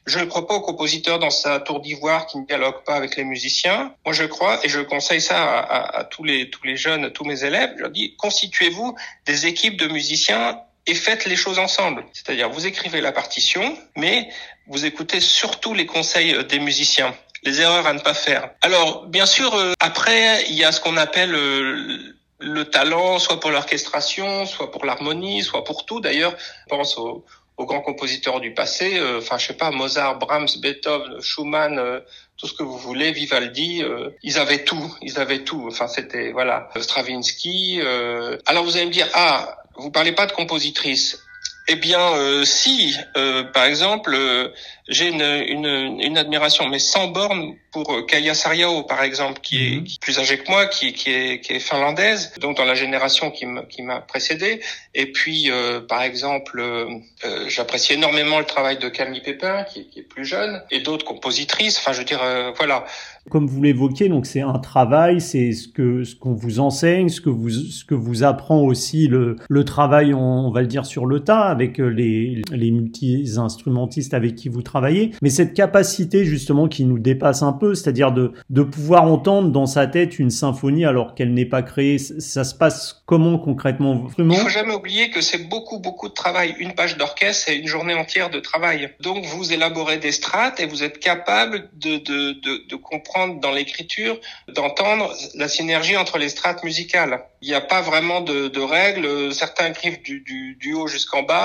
je 0.05 0.19
crois 0.19 0.45
pas 0.47 0.55
au 0.55 0.61
compositeur 0.61 1.19
dans 1.19 1.31
sa 1.31 1.59
tour 1.59 1.79
d'ivoire 1.79 2.27
qui 2.27 2.37
ne 2.37 2.45
dialogue 2.45 2.83
pas 2.85 2.95
avec 2.95 3.15
les 3.15 3.23
musiciens. 3.23 3.93
Moi, 4.05 4.13
je 4.13 4.23
crois, 4.23 4.63
et 4.63 4.69
je 4.69 4.79
conseille 4.79 5.21
ça 5.21 5.59
à, 5.59 5.99
à 5.99 6.03
tous 6.03 6.23
les 6.23 6.49
tous 6.49 6.63
les 6.63 6.77
jeunes, 6.77 7.11
tous 7.11 7.25
mes 7.25 7.43
élèves. 7.43 7.73
Je 7.77 7.81
leur 7.81 7.91
dis 7.91 8.15
constituez-vous 8.17 8.95
des 9.25 9.47
équipes 9.47 9.77
de 9.77 9.87
musiciens 9.87 10.59
et 10.87 10.93
faites 10.93 11.25
les 11.25 11.35
choses 11.35 11.59
ensemble. 11.59 12.05
C'est-à-dire, 12.13 12.49
vous 12.49 12.67
écrivez 12.67 13.01
la 13.01 13.11
partition, 13.11 13.77
mais 13.95 14.29
vous 14.67 14.85
écoutez 14.85 15.19
surtout 15.19 15.73
les 15.73 15.85
conseils 15.85 16.33
euh, 16.33 16.43
des 16.43 16.59
musiciens, 16.59 17.15
les 17.43 17.61
erreurs 17.61 17.87
à 17.87 17.93
ne 17.93 17.99
pas 17.99 18.13
faire. 18.13 18.51
Alors, 18.61 19.07
bien 19.07 19.25
sûr, 19.25 19.53
euh, 19.55 19.73
après, 19.79 20.45
il 20.49 20.55
y 20.55 20.63
a 20.63 20.71
ce 20.71 20.79
qu'on 20.81 20.97
appelle 20.97 21.33
euh, 21.33 22.13
le 22.39 22.65
talent, 22.65 23.19
soit 23.19 23.39
pour 23.39 23.51
l'orchestration, 23.51 24.45
soit 24.45 24.71
pour 24.71 24.85
l'harmonie, 24.85 25.43
soit 25.43 25.63
pour 25.63 25.85
tout. 25.85 26.01
D'ailleurs, 26.01 26.35
pense 26.69 26.97
aux, 27.57 27.65
grands 27.65 27.81
compositeurs 27.81 28.39
du 28.39 28.53
passé, 28.53 28.99
enfin, 29.17 29.37
je 29.37 29.47
sais 29.47 29.53
pas, 29.53 29.71
Mozart, 29.71 30.19
Brahms, 30.19 30.47
Beethoven, 30.61 31.21
Schumann, 31.21 32.01
tout 32.37 32.47
ce 32.47 32.53
que 32.53 32.63
vous 32.63 32.77
voulez, 32.77 33.11
Vivaldi, 33.11 33.83
ils 34.23 34.37
avaient 34.37 34.63
tout, 34.63 34.95
ils 35.01 35.19
avaient 35.19 35.43
tout. 35.43 35.65
Enfin, 35.67 35.87
c'était 35.87 36.31
voilà, 36.31 36.69
Stravinsky. 36.79 37.79
Alors 38.45 38.63
vous 38.63 38.75
allez 38.75 38.87
me 38.87 38.91
dire, 38.91 39.07
ah, 39.13 39.57
vous 39.77 39.91
parlez 39.91 40.11
pas 40.11 40.25
de 40.25 40.31
compositrice. 40.31 41.24
Eh 41.67 41.75
bien, 41.77 41.99
euh, 41.99 42.43
si, 42.45 42.95
euh, 43.17 43.43
par 43.43 43.65
exemple, 43.65 44.13
euh, 44.13 44.49
j'ai 44.87 45.09
une, 45.09 45.21
une, 45.21 45.99
une, 45.99 46.15
admiration, 46.15 46.67
mais 46.67 46.77
sans 46.77 47.07
borne, 47.07 47.55
pour 47.71 48.05
Kaya 48.05 48.35
Sariao, 48.35 48.83
par 48.83 49.01
exemple, 49.01 49.41
qui 49.41 49.57
est, 49.57 49.69
qui 49.69 49.75
mhm. 49.75 49.85
est 49.85 49.99
plus 49.99 50.19
âgée 50.19 50.37
que 50.37 50.49
moi, 50.49 50.67
qui, 50.67 50.93
qui, 50.93 51.09
est, 51.09 51.41
qui 51.41 51.53
est 51.53 51.59
finlandaise, 51.59 52.33
donc 52.39 52.55
dans 52.57 52.65
la 52.65 52.75
génération 52.75 53.31
qui 53.31 53.45
m'a 53.81 53.99
précédé. 54.01 54.61
Et 54.93 55.11
puis, 55.11 55.51
par 55.89 56.03
exemple, 56.03 56.63
j'apprécie 57.47 57.93
énormément 57.95 58.39
le 58.39 58.45
travail 58.45 58.77
de 58.77 58.87
Camille 58.87 59.21
Pépin, 59.21 59.63
qui, 59.63 59.89
qui 59.89 59.99
est 59.99 60.03
plus 60.03 60.23
jeune, 60.23 60.61
et 60.71 60.79
d'autres 60.79 61.03
compositrices. 61.03 61.79
Enfin, 61.79 61.91
je 61.91 61.97
veux 61.99 62.05
dire, 62.05 62.21
voilà. 62.55 62.85
Comme 63.29 63.47
vous 63.47 63.61
l'évoquiez, 63.61 64.07
donc 64.07 64.27
c'est 64.27 64.41
un 64.41 64.59
travail, 64.59 65.19
c'est 65.19 65.51
ce 65.51 65.67
que 65.67 66.03
ce 66.03 66.15
qu'on 66.15 66.33
vous 66.33 66.59
enseigne, 66.59 67.09
ce 67.09 67.19
que 67.19 67.31
vous 67.31 67.49
ce 67.49 67.83
que 67.83 67.95
vous 67.95 68.23
apprend 68.23 68.59
aussi 68.59 69.07
le 69.07 69.37
le 69.49 69.65
travail, 69.65 70.13
on, 70.13 70.51
va 70.51 70.61
le 70.61 70.67
dire 70.67 70.85
sur 70.85 71.07
le 71.07 71.21
tas 71.21 71.54
avec 71.55 71.79
euh, 71.79 71.87
les 71.87 72.41
les 72.51 72.71
multi 72.71 73.25
instrumentistes 73.37 74.13
avec 74.13 74.35
qui 74.35 74.49
vous 74.49 74.61
travaillez. 74.61 75.11
Mais 75.21 75.29
cette 75.29 75.53
capacité 75.53 76.25
justement 76.25 76.67
qui 76.67 76.85
nous 76.85 76.99
dépasse 76.99 77.41
un 77.41 77.53
peu, 77.53 77.73
c'est-à-dire 77.75 78.11
de 78.11 78.33
de 78.49 78.61
pouvoir 78.61 79.03
entendre 79.03 79.49
dans 79.49 79.65
sa 79.65 79.87
tête 79.87 80.19
une 80.19 80.29
symphonie 80.29 80.85
alors 80.85 81.15
qu'elle 81.15 81.33
n'est 81.33 81.45
pas 81.45 81.61
créée, 81.61 81.97
ça 81.97 82.43
se 82.43 82.53
passe 82.53 83.03
comment 83.05 83.37
concrètement 83.39 83.95
vraiment? 83.95 84.35
Il 84.35 84.39
faut 84.41 84.49
jamais 84.49 84.73
oublier 84.73 85.09
que 85.09 85.21
c'est 85.21 85.49
beaucoup 85.49 85.79
beaucoup 85.79 86.09
de 86.09 86.13
travail. 86.13 86.55
Une 86.59 86.73
page 86.73 86.97
d'orchestre, 86.97 87.45
c'est 87.47 87.57
une 87.57 87.67
journée 87.67 87.93
entière 87.93 88.29
de 88.29 88.39
travail. 88.39 88.91
Donc 88.99 89.25
vous 89.25 89.53
élaborez 89.53 89.97
des 89.97 90.11
strates 90.11 90.59
et 90.59 90.65
vous 90.65 90.83
êtes 90.83 90.99
capable 90.99 91.69
de 91.73 91.97
de 91.97 92.35
de, 92.69 92.75
comprendre 92.75 93.39
dans 93.39 93.51
l'écriture 93.51 94.19
d'entendre 94.53 95.11
la 95.35 95.47
synergie 95.47 95.97
entre 95.97 96.17
les 96.17 96.29
strates 96.29 96.63
musicales. 96.63 97.23
Il 97.41 97.49
n'y 97.49 97.55
a 97.55 97.61
pas 97.61 97.81
vraiment 97.81 98.21
de, 98.21 98.59
règles. 98.59 99.33
Certains 99.33 99.67
écrivent 99.67 100.01
du, 100.01 100.55
du 100.59 100.73
haut 100.73 100.87
jusqu'en 100.87 101.23
bas, 101.23 101.44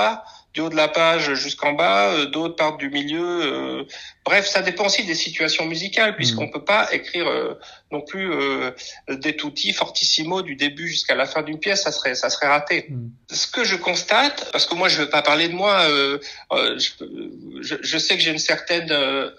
du 0.53 0.61
haut 0.61 0.69
de 0.69 0.75
la 0.75 0.87
page 0.87 1.33
jusqu'en 1.35 1.73
bas, 1.73 2.09
euh, 2.09 2.25
d'autres 2.25 2.55
partent 2.55 2.79
du 2.79 2.89
milieu. 2.89 3.85
Euh, 4.27 4.31
bref, 4.31 4.47
ça 4.47 4.61
dépend 4.61 4.85
aussi 4.85 5.05
des 5.05 5.15
situations 5.15 5.65
musicales, 5.65 6.15
puisqu'on 6.15 6.47
mmh. 6.47 6.51
peut 6.51 6.63
pas 6.63 6.93
écrire 6.93 7.27
euh, 7.27 7.59
non 7.91 8.01
plus 8.01 8.31
des 9.09 9.35
tutti 9.35 9.73
fortissimo 9.73 10.41
du 10.41 10.55
début 10.55 10.87
jusqu'à 10.87 11.15
la 11.15 11.25
fin 11.25 11.41
d'une 11.41 11.59
pièce, 11.59 11.83
ça 11.83 11.91
serait 11.91 12.15
ça 12.15 12.29
serait 12.29 12.47
raté. 12.47 12.85
Mmh. 12.89 13.09
Ce 13.29 13.47
que 13.47 13.63
je 13.63 13.75
constate, 13.75 14.49
parce 14.51 14.65
que 14.65 14.75
moi 14.75 14.87
je 14.87 14.97
veux 14.97 15.09
pas 15.09 15.21
parler 15.21 15.49
de 15.49 15.53
moi, 15.53 15.85
je, 16.51 17.75
je, 17.81 17.97
sais 17.97 18.15
que 18.15 18.21
j'ai 18.21 18.31
une 18.31 18.39
certaine 18.39 18.93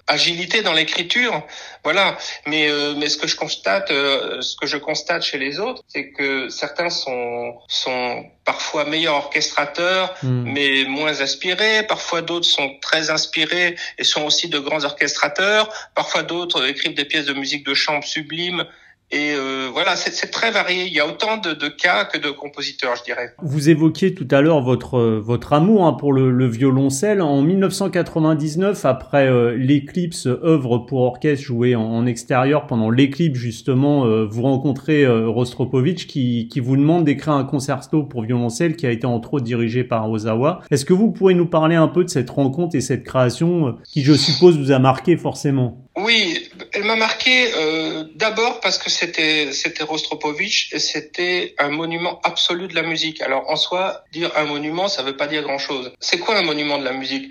agilité 0.06 0.62
dans 0.62 0.74
l'écriture, 0.74 1.46
voilà. 1.82 2.18
Mais 2.46 2.68
mais 2.96 3.08
ce 3.08 3.16
que 3.16 3.26
je 3.26 3.36
constate, 3.36 3.88
ce 3.88 4.56
que 4.56 4.66
je 4.66 4.76
constate 4.76 5.22
chez 5.22 5.38
les 5.38 5.58
autres, 5.58 5.82
c'est 5.88 6.10
que 6.10 6.50
certains 6.50 6.90
sont 6.90 7.54
sont 7.68 8.26
parfois 8.44 8.84
meilleurs 8.84 9.14
orchestrateurs, 9.14 10.14
mmh. 10.22 10.42
mais 10.52 10.84
moins 10.84 11.02
moins 11.02 11.20
inspirés, 11.20 11.82
parfois 11.86 12.22
d'autres 12.22 12.46
sont 12.46 12.78
très 12.80 13.10
inspirés 13.10 13.76
et 13.98 14.04
sont 14.04 14.22
aussi 14.22 14.48
de 14.48 14.58
grands 14.58 14.71
orchestrateurs, 14.80 15.72
parfois 15.94 16.22
d'autres 16.22 16.66
écrivent 16.66 16.94
des 16.94 17.04
pièces 17.04 17.26
de 17.26 17.34
musique 17.34 17.66
de 17.66 17.74
chambre 17.74 18.04
sublimes 18.04 18.64
et 19.12 19.34
euh, 19.34 19.68
voilà, 19.70 19.94
c'est 19.94 20.30
très 20.30 20.50
varié. 20.50 20.86
Il 20.86 20.92
y 20.94 21.00
a 21.00 21.06
autant 21.06 21.36
de, 21.36 21.52
de, 21.52 21.68
cas 21.68 22.06
que 22.06 22.16
de 22.16 22.30
compositeurs, 22.30 22.96
je 22.96 23.04
dirais. 23.04 23.34
Vous 23.42 23.68
évoquiez 23.68 24.14
tout 24.14 24.26
à 24.30 24.40
l'heure 24.40 24.62
votre 24.62 24.98
votre 25.18 25.52
amour 25.52 25.86
hein, 25.86 25.92
pour 25.92 26.14
le, 26.14 26.30
le, 26.30 26.46
violoncelle. 26.46 27.20
En 27.20 27.42
1999, 27.42 28.86
après 28.86 29.28
euh, 29.28 29.54
l'éclipse 29.54 30.26
œuvre 30.26 30.78
pour 30.78 31.02
orchestre 31.02 31.44
jouée 31.44 31.76
en, 31.76 31.82
en 31.82 32.06
extérieur 32.06 32.66
pendant 32.66 32.88
l'éclipse 32.88 33.38
justement, 33.38 34.06
euh, 34.06 34.24
vous 34.24 34.42
rencontrez 34.42 35.04
euh, 35.04 35.28
Rostropovitch 35.28 36.06
qui, 36.06 36.48
qui 36.48 36.60
vous 36.60 36.76
demande 36.78 37.04
d'écrire 37.04 37.34
un 37.34 37.44
concerto 37.44 38.04
pour 38.04 38.22
violoncelle 38.22 38.76
qui 38.76 38.86
a 38.86 38.90
été 38.90 39.06
entre 39.06 39.34
autres 39.34 39.44
dirigé 39.44 39.84
par 39.84 40.10
Ozawa. 40.10 40.60
Est-ce 40.70 40.86
que 40.86 40.94
vous 40.94 41.10
pourriez 41.10 41.36
nous 41.36 41.46
parler 41.46 41.76
un 41.76 41.88
peu 41.88 42.02
de 42.02 42.08
cette 42.08 42.30
rencontre 42.30 42.76
et 42.76 42.80
cette 42.80 43.04
création 43.04 43.76
qui, 43.84 44.02
je 44.02 44.14
suppose, 44.14 44.58
vous 44.58 44.72
a 44.72 44.78
marqué 44.78 45.18
forcément? 45.18 45.82
Oui, 45.96 46.38
m'a 46.80 46.96
marqué 46.96 47.52
euh, 47.54 48.04
d'abord 48.14 48.60
parce 48.60 48.78
que 48.78 48.90
c'était 48.90 49.52
c'était 49.52 49.84
Rostropovitch 49.84 50.72
et 50.72 50.78
c'était 50.78 51.54
un 51.58 51.68
monument 51.68 52.20
absolu 52.22 52.68
de 52.68 52.74
la 52.74 52.82
musique. 52.82 53.20
Alors 53.20 53.48
en 53.50 53.56
soi, 53.56 54.04
dire 54.12 54.30
un 54.36 54.44
monument, 54.44 54.88
ça 54.88 55.02
veut 55.02 55.16
pas 55.16 55.26
dire 55.26 55.42
grand-chose. 55.42 55.92
C'est 56.00 56.18
quoi 56.18 56.36
un 56.36 56.42
monument 56.42 56.78
de 56.78 56.84
la 56.84 56.92
musique? 56.92 57.30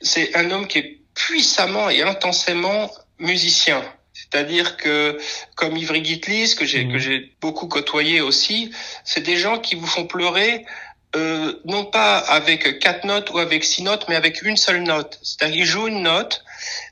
C'est 0.00 0.36
un 0.36 0.50
homme 0.50 0.66
qui 0.66 0.78
est 0.78 0.98
puissamment 1.14 1.90
et 1.90 2.02
intensément 2.02 2.90
musicien. 3.18 3.82
C'est-à-dire 4.12 4.76
que, 4.76 5.18
comme 5.54 5.76
Ivry 5.76 6.04
Gitlis, 6.04 6.54
que 6.56 6.64
j'ai 6.64 6.86
que 6.86 6.96
mmh. 6.96 6.98
j'ai 6.98 7.32
beaucoup 7.40 7.68
côtoyé 7.68 8.20
aussi, 8.20 8.70
c'est 9.04 9.22
des 9.22 9.36
gens 9.36 9.58
qui 9.58 9.74
vous 9.76 9.86
font 9.86 10.06
pleurer 10.06 10.66
euh, 11.16 11.54
non 11.64 11.84
pas 11.84 12.18
avec 12.18 12.78
quatre 12.78 13.04
notes 13.04 13.30
ou 13.30 13.38
avec 13.38 13.64
six 13.64 13.82
notes, 13.82 14.06
mais 14.08 14.16
avec 14.16 14.42
une 14.42 14.56
seule 14.56 14.82
note. 14.82 15.18
C'est-à-dire 15.22 15.56
qu'il 15.56 15.64
joue 15.66 15.88
une 15.88 16.02
note, 16.02 16.44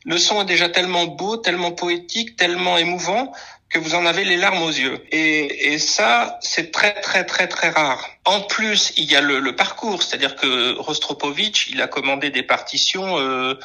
le 0.04 0.18
son 0.18 0.42
est 0.42 0.46
déjà 0.46 0.68
tellement 0.68 1.06
beau, 1.06 1.36
tellement 1.36 1.72
poétique, 1.72 2.36
tellement 2.36 2.78
émouvant 2.78 3.32
que 3.70 3.78
vous 3.78 3.94
en 3.94 4.06
avez 4.06 4.24
les 4.24 4.36
larmes 4.36 4.62
aux 4.62 4.70
yeux. 4.70 5.04
Et, 5.12 5.72
et 5.72 5.78
ça, 5.78 6.38
c'est 6.40 6.72
très 6.72 6.94
très 6.94 7.24
très 7.24 7.48
très 7.48 7.68
rare. 7.68 8.02
En 8.24 8.40
plus, 8.40 8.92
il 8.96 9.04
y 9.04 9.14
a 9.14 9.20
le, 9.20 9.40
le 9.40 9.54
parcours, 9.54 10.02
c'est-à-dire 10.02 10.36
que 10.36 10.74
Rostropovitch, 10.78 11.68
il 11.68 11.82
a 11.82 11.86
commandé 11.86 12.30
des 12.30 12.42
partitions 12.42 13.18
euh, 13.18 13.58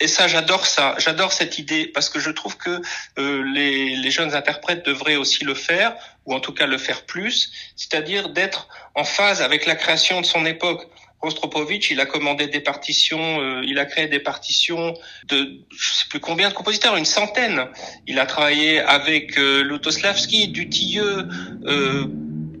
et 0.00 0.08
ça, 0.08 0.28
j'adore 0.28 0.66
ça. 0.66 0.94
J'adore 0.98 1.32
cette 1.32 1.58
idée 1.58 1.86
parce 1.86 2.08
que 2.08 2.18
je 2.18 2.30
trouve 2.30 2.56
que 2.56 2.80
euh, 3.18 3.42
les, 3.54 3.96
les, 3.96 4.10
jeunes 4.10 4.34
interprètes 4.34 4.84
devraient 4.84 5.16
aussi 5.16 5.44
le 5.44 5.54
faire, 5.54 5.94
ou 6.26 6.34
en 6.34 6.40
tout 6.40 6.52
cas 6.52 6.66
le 6.66 6.78
faire 6.78 7.06
plus, 7.06 7.52
c'est-à-dire 7.76 8.30
d'être 8.30 8.68
en 8.94 9.04
phase 9.04 9.42
avec 9.42 9.66
la 9.66 9.76
création 9.76 10.20
de 10.20 10.26
son 10.26 10.44
époque. 10.46 10.88
Rostropovitch, 11.24 11.90
il 11.90 12.00
a 12.00 12.06
commandé 12.06 12.48
des 12.48 12.60
partitions, 12.60 13.40
euh, 13.40 13.62
il 13.64 13.78
a 13.78 13.86
créé 13.86 14.08
des 14.08 14.20
partitions 14.20 14.94
de 15.28 15.58
je 15.70 15.92
sais 15.94 16.04
plus 16.10 16.20
combien 16.20 16.50
de 16.50 16.54
compositeurs, 16.54 16.96
une 16.96 17.06
centaine. 17.06 17.66
Il 18.06 18.18
a 18.18 18.26
travaillé 18.26 18.80
avec 18.80 19.38
euh, 19.38 19.62
Lutoslavski, 19.62 20.48
Dutilleux, 20.48 21.26
euh, 21.64 22.04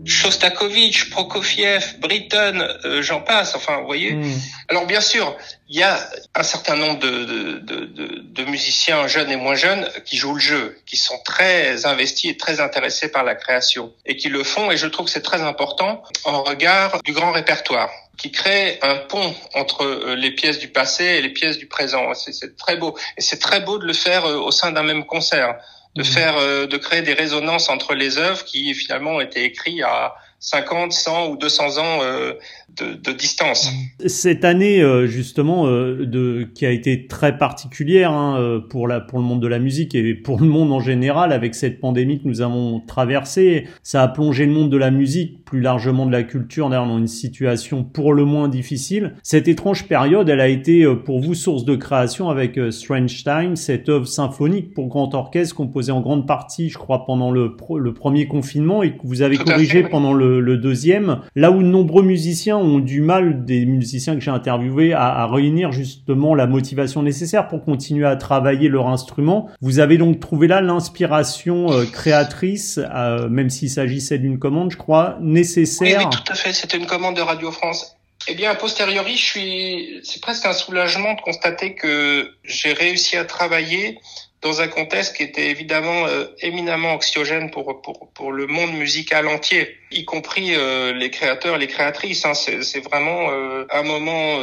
Shostakovich, 0.06 1.10
Prokofiev, 1.10 1.98
Britten, 1.98 2.60
euh, 2.84 3.02
j'en 3.02 3.20
passe. 3.20 3.54
Enfin, 3.54 3.78
vous 3.78 3.86
voyez. 3.86 4.12
Hmm. 4.12 4.40
Alors 4.68 4.86
bien 4.86 5.00
sûr, 5.00 5.36
il 5.68 5.78
y 5.78 5.82
a 5.82 5.98
un 6.34 6.42
certain 6.42 6.76
nombre 6.76 6.98
de, 6.98 7.24
de, 7.24 7.58
de, 7.86 8.22
de, 8.22 8.44
musiciens 8.44 9.06
jeunes 9.06 9.30
et 9.30 9.36
moins 9.36 9.54
jeunes 9.54 9.88
qui 10.04 10.16
jouent 10.16 10.34
le 10.34 10.40
jeu, 10.40 10.78
qui 10.86 10.96
sont 10.96 11.18
très 11.24 11.86
investis 11.86 12.30
et 12.30 12.36
très 12.36 12.60
intéressés 12.60 13.08
par 13.08 13.24
la 13.24 13.34
création 13.34 13.92
et 14.04 14.16
qui 14.16 14.28
le 14.28 14.44
font. 14.44 14.70
Et 14.70 14.76
je 14.76 14.86
trouve 14.86 15.06
que 15.06 15.12
c'est 15.12 15.22
très 15.22 15.42
important 15.42 16.02
en 16.24 16.42
regard 16.42 17.00
du 17.02 17.12
grand 17.12 17.32
répertoire 17.32 17.90
qui 18.16 18.30
crée 18.30 18.78
un 18.82 18.96
pont 18.96 19.34
entre 19.54 19.84
euh, 19.84 20.14
les 20.14 20.30
pièces 20.30 20.58
du 20.58 20.68
passé 20.68 21.04
et 21.04 21.22
les 21.22 21.30
pièces 21.30 21.58
du 21.58 21.66
présent. 21.66 22.14
C'est 22.14 22.56
très 22.56 22.76
beau. 22.76 22.96
Et 23.16 23.20
c'est 23.20 23.38
très 23.38 23.60
beau 23.60 23.78
de 23.78 23.86
le 23.86 23.92
faire 23.92 24.24
euh, 24.24 24.36
au 24.36 24.50
sein 24.50 24.70
d'un 24.72 24.82
même 24.82 25.04
concert 25.04 25.56
de 25.94 26.02
mhm. 26.02 26.06
faire, 26.06 26.36
euh, 26.38 26.66
de 26.66 26.76
créer 26.76 27.02
des 27.02 27.14
résonances 27.14 27.68
entre 27.68 27.94
les 27.94 28.18
œuvres 28.18 28.44
qui 28.44 28.74
finalement 28.74 29.12
ont 29.12 29.20
été 29.20 29.44
écrites 29.44 29.82
à 29.82 30.14
50, 30.44 30.92
100 30.92 31.30
ou 31.30 31.36
200 31.38 31.78
ans 31.78 32.00
euh, 32.02 32.34
de, 32.78 32.92
de, 32.92 33.16
distance. 33.16 33.72
Cette 34.06 34.44
année 34.44 34.82
euh, 34.82 35.06
justement 35.06 35.66
euh, 35.66 36.04
de, 36.04 36.46
qui 36.54 36.66
a 36.66 36.70
été 36.70 37.06
très 37.06 37.38
particulière 37.38 38.12
hein, 38.12 38.62
pour, 38.68 38.86
la, 38.86 39.00
pour 39.00 39.18
le 39.18 39.24
monde 39.24 39.40
de 39.40 39.48
la 39.48 39.58
musique 39.58 39.94
et 39.94 40.12
pour 40.12 40.38
le 40.38 40.46
monde 40.46 40.70
en 40.70 40.80
général 40.80 41.32
avec 41.32 41.54
cette 41.54 41.80
pandémie 41.80 42.20
que 42.20 42.28
nous 42.28 42.42
avons 42.42 42.80
traversée, 42.80 43.66
ça 43.82 44.02
a 44.02 44.08
plongé 44.08 44.44
le 44.44 44.52
monde 44.52 44.68
de 44.68 44.76
la 44.76 44.90
musique, 44.90 45.46
plus 45.46 45.62
largement 45.62 46.04
de 46.04 46.12
la 46.12 46.24
culture, 46.24 46.68
dans 46.68 46.98
une 46.98 47.06
situation 47.06 47.82
pour 47.82 48.12
le 48.12 48.26
moins 48.26 48.48
difficile. 48.48 49.14
Cette 49.22 49.48
étrange 49.48 49.88
période, 49.88 50.28
elle 50.28 50.40
a 50.40 50.48
été 50.48 50.84
pour 51.06 51.20
vous 51.20 51.34
source 51.34 51.64
de 51.64 51.74
création 51.74 52.28
avec 52.28 52.60
Strange 52.70 53.24
Time, 53.24 53.56
cette 53.56 53.88
œuvre 53.88 54.06
symphonique 54.06 54.74
pour 54.74 54.88
grand 54.88 55.14
orchestre 55.14 55.54
composée 55.54 55.92
en 55.92 56.02
grande 56.02 56.26
partie, 56.26 56.68
je 56.68 56.76
crois, 56.76 57.06
pendant 57.06 57.30
le, 57.30 57.56
le 57.78 57.94
premier 57.94 58.26
confinement 58.26 58.82
et 58.82 58.92
que 58.92 59.02
vous 59.04 59.22
avez 59.22 59.38
corrigé 59.38 59.84
pendant 59.84 60.12
le 60.12 60.33
le, 60.40 60.56
deuxième, 60.56 61.20
là 61.34 61.50
où 61.50 61.62
de 61.62 61.68
nombreux 61.68 62.02
musiciens 62.02 62.56
ont 62.56 62.78
du 62.78 63.00
mal, 63.00 63.44
des 63.44 63.66
musiciens 63.66 64.14
que 64.14 64.20
j'ai 64.20 64.30
interviewés, 64.30 64.92
à, 64.92 65.26
réunir 65.26 65.72
justement 65.72 66.34
la 66.34 66.46
motivation 66.46 67.02
nécessaire 67.02 67.48
pour 67.48 67.64
continuer 67.64 68.06
à 68.06 68.16
travailler 68.16 68.68
leur 68.68 68.88
instrument. 68.88 69.48
Vous 69.60 69.78
avez 69.78 69.98
donc 69.98 70.20
trouvé 70.20 70.46
là 70.46 70.60
l'inspiration 70.60 71.72
euh, 71.72 71.84
créatrice, 71.84 72.78
euh, 72.94 73.28
même 73.28 73.50
s'il 73.50 73.70
s'agissait 73.70 74.18
d'une 74.18 74.38
commande, 74.38 74.70
je 74.70 74.76
crois, 74.76 75.18
nécessaire. 75.20 75.98
Oui, 75.98 76.04
oui, 76.10 76.16
tout 76.24 76.32
à 76.32 76.34
fait. 76.34 76.52
C'était 76.52 76.78
une 76.78 76.86
commande 76.86 77.16
de 77.16 77.22
Radio 77.22 77.50
France. 77.50 77.96
Eh 78.26 78.34
bien, 78.34 78.50
a 78.50 78.54
posteriori, 78.54 79.16
je 79.16 79.24
suis, 79.24 80.00
c'est 80.02 80.22
presque 80.22 80.46
un 80.46 80.54
soulagement 80.54 81.14
de 81.14 81.20
constater 81.20 81.74
que 81.74 82.32
j'ai 82.42 82.72
réussi 82.72 83.16
à 83.16 83.24
travailler 83.24 83.98
dans 84.44 84.60
un 84.60 84.68
contexte 84.68 85.16
qui 85.16 85.22
était 85.22 85.48
évidemment 85.48 86.06
euh, 86.06 86.26
éminemment 86.40 86.92
anxiogène 86.92 87.50
pour, 87.50 87.80
pour, 87.80 88.10
pour 88.12 88.30
le 88.30 88.46
monde 88.46 88.74
musical 88.74 89.26
entier, 89.26 89.78
y 89.90 90.04
compris 90.04 90.54
euh, 90.54 90.92
les 90.92 91.10
créateurs, 91.10 91.56
les 91.56 91.66
créatrices. 91.66 92.26
Hein. 92.26 92.34
C'est 92.34 92.80
vraiment 92.80 93.30
euh, 93.30 93.66
un 93.72 93.82
moment 93.82 94.38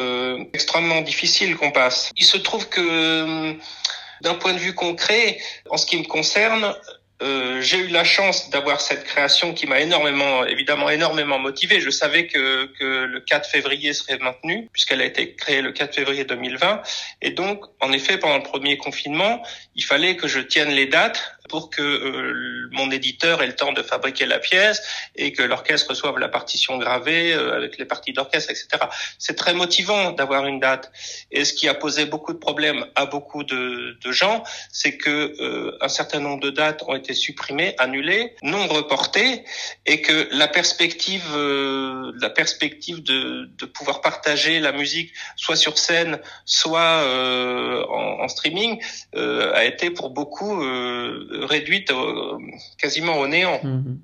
extrêmement 0.53 1.01
difficile 1.01 1.55
qu'on 1.55 1.71
passe. 1.71 2.11
Il 2.17 2.25
se 2.25 2.37
trouve 2.37 2.67
que 2.67 3.53
d'un 4.21 4.33
point 4.33 4.53
de 4.53 4.57
vue 4.57 4.73
concret, 4.73 5.37
en 5.69 5.77
ce 5.77 5.85
qui 5.85 5.97
me 5.97 6.05
concerne, 6.05 6.75
euh, 7.21 7.61
j'ai 7.61 7.77
eu 7.77 7.87
la 7.87 8.03
chance 8.03 8.49
d'avoir 8.49 8.81
cette 8.81 9.03
création 9.03 9.53
qui 9.53 9.67
m'a 9.67 9.79
énormément, 9.79 10.43
évidemment 10.45 10.89
énormément 10.89 11.37
motivé. 11.37 11.79
Je 11.79 11.89
savais 11.89 12.25
que, 12.27 12.65
que 12.79 13.05
le 13.05 13.19
4 13.19 13.47
février 13.47 13.93
serait 13.93 14.17
maintenu 14.17 14.67
puisqu'elle 14.73 15.01
a 15.01 15.05
été 15.05 15.35
créée 15.35 15.61
le 15.61 15.71
4 15.71 15.93
février 15.93 16.23
2020. 16.23 16.81
Et 17.21 17.31
donc, 17.31 17.63
en 17.79 17.91
effet, 17.91 18.17
pendant 18.17 18.37
le 18.37 18.43
premier 18.43 18.77
confinement, 18.77 19.43
il 19.75 19.83
fallait 19.83 20.15
que 20.15 20.27
je 20.27 20.39
tienne 20.39 20.69
les 20.69 20.87
dates 20.87 21.35
pour 21.51 21.69
que 21.69 21.81
euh, 21.81 22.69
mon 22.71 22.89
éditeur 22.91 23.43
ait 23.43 23.47
le 23.47 23.55
temps 23.57 23.73
de 23.73 23.83
fabriquer 23.83 24.25
la 24.25 24.39
pièce 24.39 24.81
et 25.17 25.33
que 25.33 25.43
l'orchestre 25.43 25.89
reçoive 25.89 26.17
la 26.17 26.29
partition 26.29 26.77
gravée 26.77 27.33
euh, 27.33 27.57
avec 27.57 27.77
les 27.77 27.83
parties 27.83 28.13
d'orchestre, 28.13 28.51
etc. 28.51 28.67
C'est 29.19 29.35
très 29.35 29.53
motivant 29.53 30.13
d'avoir 30.13 30.45
une 30.45 30.61
date. 30.61 30.93
Et 31.29 31.43
ce 31.43 31.51
qui 31.51 31.67
a 31.67 31.73
posé 31.73 32.05
beaucoup 32.05 32.31
de 32.31 32.37
problèmes 32.37 32.85
à 32.95 33.05
beaucoup 33.05 33.43
de, 33.43 33.97
de 34.01 34.11
gens, 34.13 34.45
c'est 34.71 34.95
que 34.95 35.09
euh, 35.09 35.77
un 35.81 35.89
certain 35.89 36.21
nombre 36.21 36.39
de 36.39 36.51
dates 36.51 36.83
ont 36.87 36.95
été 36.95 37.13
supprimées, 37.13 37.75
annulées, 37.77 38.33
non 38.43 38.65
reportées, 38.67 39.43
et 39.85 40.01
que 40.01 40.29
la 40.31 40.47
perspective, 40.47 41.35
la 41.35 42.29
perspective 42.29 43.03
de, 43.03 43.49
de 43.57 43.65
pouvoir 43.65 43.99
partager 43.99 44.61
la 44.61 44.71
musique, 44.71 45.11
soit 45.35 45.57
sur 45.57 45.77
scène, 45.77 46.19
soit 46.45 47.03
en, 47.89 48.23
en, 48.23 48.27
streaming, 48.29 48.81
a 49.13 49.65
été 49.65 49.89
pour 49.89 50.11
beaucoup 50.11 50.61
réduite 51.45 51.91
quasiment 52.77 53.17
au 53.17 53.27
néant. 53.27 53.59
Mhm. 53.63 53.99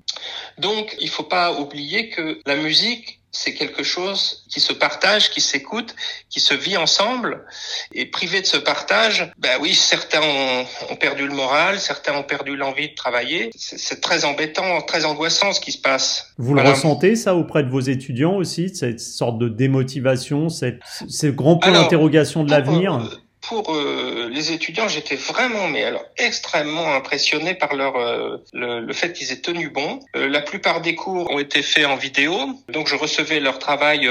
Donc, 0.58 0.96
il 1.00 1.08
faut 1.08 1.22
pas 1.22 1.52
oublier 1.52 2.10
que 2.10 2.40
la 2.46 2.56
musique, 2.56 3.20
c'est 3.30 3.54
quelque 3.54 3.82
chose 3.82 4.44
qui 4.48 4.58
se 4.60 4.72
partage, 4.72 5.30
qui 5.30 5.40
s'écoute, 5.40 5.94
qui 6.30 6.40
se 6.40 6.54
vit 6.54 6.76
ensemble. 6.76 7.44
Et 7.92 8.06
privé 8.06 8.40
de 8.40 8.46
ce 8.46 8.56
partage, 8.56 9.30
ben 9.38 9.58
oui, 9.60 9.74
certains 9.74 10.22
ont, 10.22 10.96
perdu 10.96 11.26
le 11.26 11.34
moral, 11.34 11.78
certains 11.78 12.14
ont 12.14 12.22
perdu 12.22 12.56
l'envie 12.56 12.88
de 12.88 12.94
travailler. 12.94 13.50
C'est 13.54 14.00
très 14.00 14.24
embêtant, 14.24 14.80
très 14.82 15.04
angoissant 15.04 15.52
ce 15.52 15.60
qui 15.60 15.72
se 15.72 15.78
passe. 15.78 16.32
Vous 16.38 16.54
le 16.54 16.62
ressentez 16.62 17.16
ça 17.16 17.34
auprès 17.34 17.62
de 17.62 17.68
vos 17.68 17.80
étudiants 17.80 18.34
aussi, 18.34 18.74
cette 18.74 19.00
sorte 19.00 19.38
de 19.38 19.48
démotivation, 19.48 20.48
cette, 20.48 20.80
ces 21.08 21.32
grands 21.32 21.58
points 21.58 21.72
d'interrogation 21.72 22.44
de 22.44 22.50
l'avenir? 22.50 22.94
euh, 22.94 23.16
pour 23.48 23.74
euh, 23.74 24.28
les 24.30 24.52
étudiants, 24.52 24.88
j'étais 24.88 25.16
vraiment, 25.16 25.68
mais 25.68 25.82
alors 25.82 26.04
extrêmement 26.18 26.94
impressionné 26.94 27.54
par 27.54 27.74
leur 27.74 27.96
euh, 27.96 28.36
le, 28.52 28.92
fait 28.92 29.14
qu'ils 29.14 29.32
aient 29.32 29.40
tenu 29.40 29.70
bon. 29.70 30.00
Euh, 30.16 30.28
la 30.28 30.42
plupart 30.42 30.82
des 30.82 30.94
cours 30.94 31.30
ont 31.30 31.38
été 31.38 31.62
faits 31.62 31.86
en 31.86 31.96
vidéo, 31.96 32.38
donc 32.68 32.88
je 32.88 32.94
recevais 32.94 33.40
leur 33.40 33.58
travail 33.58 34.06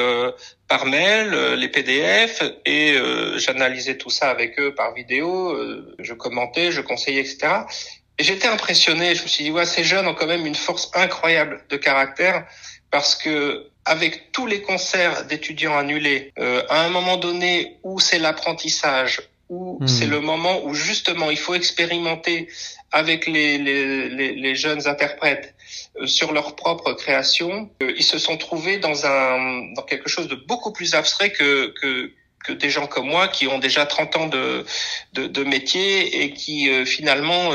par 0.68 0.88
mail, 0.88 1.30
les 1.54 1.70
PDF, 1.70 2.42
et 2.66 2.96
j'analysais 3.38 3.98
tout 3.98 4.10
ça 4.10 4.30
avec 4.30 4.60
eux 4.60 4.74
par 4.74 4.94
vidéo. 4.94 5.56
je 6.00 6.14
commentais, 6.14 6.72
je 6.72 6.82
conseillais, 6.82 7.22
etc. 7.22 7.48
Et 8.20 8.24
j'étais 8.24 8.48
impressionné. 8.48 9.14
Je 9.14 9.24
me 9.24 9.28
suis 9.28 9.44
dit, 9.44 9.52
ouais, 9.52 9.66
ces 9.66 9.84
jeunes 9.84 10.08
ont 10.08 10.16
quand 10.16 10.26
même 10.26 10.46
une 10.46 10.56
force 10.56 10.90
incroyable 10.96 11.64
de 11.70 11.78
caractère 11.78 12.48
parce 12.92 13.16
que 13.16 13.68
avec 13.86 14.32
tous 14.32 14.46
les 14.46 14.62
concerts 14.62 15.26
d'étudiants 15.26 15.78
annulés, 15.78 16.34
euh, 16.40 16.62
à 16.70 16.82
un 16.82 16.90
moment 16.90 17.18
donné 17.18 17.78
où 17.84 18.00
c'est 18.00 18.20
l'apprentissage, 18.20 19.22
où 19.50 19.78
hmm. 19.82 19.88
c'est 19.88 20.08
le 20.08 20.20
moment 20.20 20.66
où 20.66 20.74
justement 20.74 21.30
il 21.32 21.38
faut 21.38 21.54
expérimenter 21.54 22.50
avec 22.92 23.28
les, 23.28 23.58
les, 23.58 24.10
les, 24.10 24.36
les 24.36 24.56
jeunes 24.56 24.88
interprètes 24.88 25.56
euh, 26.00 26.08
sur 26.08 26.32
leur 26.32 26.56
propre 26.56 26.94
création, 26.94 27.70
euh, 27.82 27.94
ils 27.98 28.04
se 28.04 28.18
sont 28.18 28.38
trouvés 28.38 28.78
dans 28.78 29.06
un 29.06 29.74
dans 29.74 29.84
quelque 29.84 30.10
chose 30.10 30.28
de 30.28 30.36
beaucoup 30.36 30.72
plus 30.72 30.96
abstrait 30.96 31.32
que 31.32 31.74
que 31.82 32.12
que 32.46 32.54
des 32.54 32.70
gens 32.70 32.88
comme 32.88 33.08
moi 33.08 33.28
qui 33.28 33.48
ont 33.48 33.60
déjà 33.60 33.86
30 33.86 34.16
ans 34.16 34.28
de, 34.28 34.66
de, 35.14 35.28
de 35.28 35.44
métier 35.44 36.24
et 36.24 36.32
qui 36.32 36.70
euh, 36.70 36.86
finalement 36.86 37.52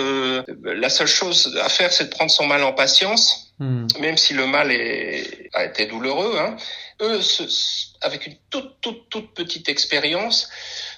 la 0.64 0.90
seule 0.90 1.06
chose 1.06 1.58
à 1.62 1.68
faire 1.68 1.92
c'est 1.92 2.06
de 2.06 2.10
prendre 2.10 2.30
son 2.30 2.46
mal 2.46 2.62
en 2.62 2.72
patience 2.72 3.51
Hmm. 3.62 3.86
même 4.00 4.16
si 4.16 4.34
le 4.34 4.44
mal 4.44 4.72
est, 4.72 5.48
a 5.52 5.66
été 5.66 5.86
douloureux. 5.86 6.36
Hein, 6.36 6.56
eux, 7.00 7.20
avec 8.00 8.26
une 8.26 8.34
toute, 8.50 8.80
toute, 8.80 9.08
toute 9.08 9.34
petite 9.34 9.68
expérience, 9.68 10.50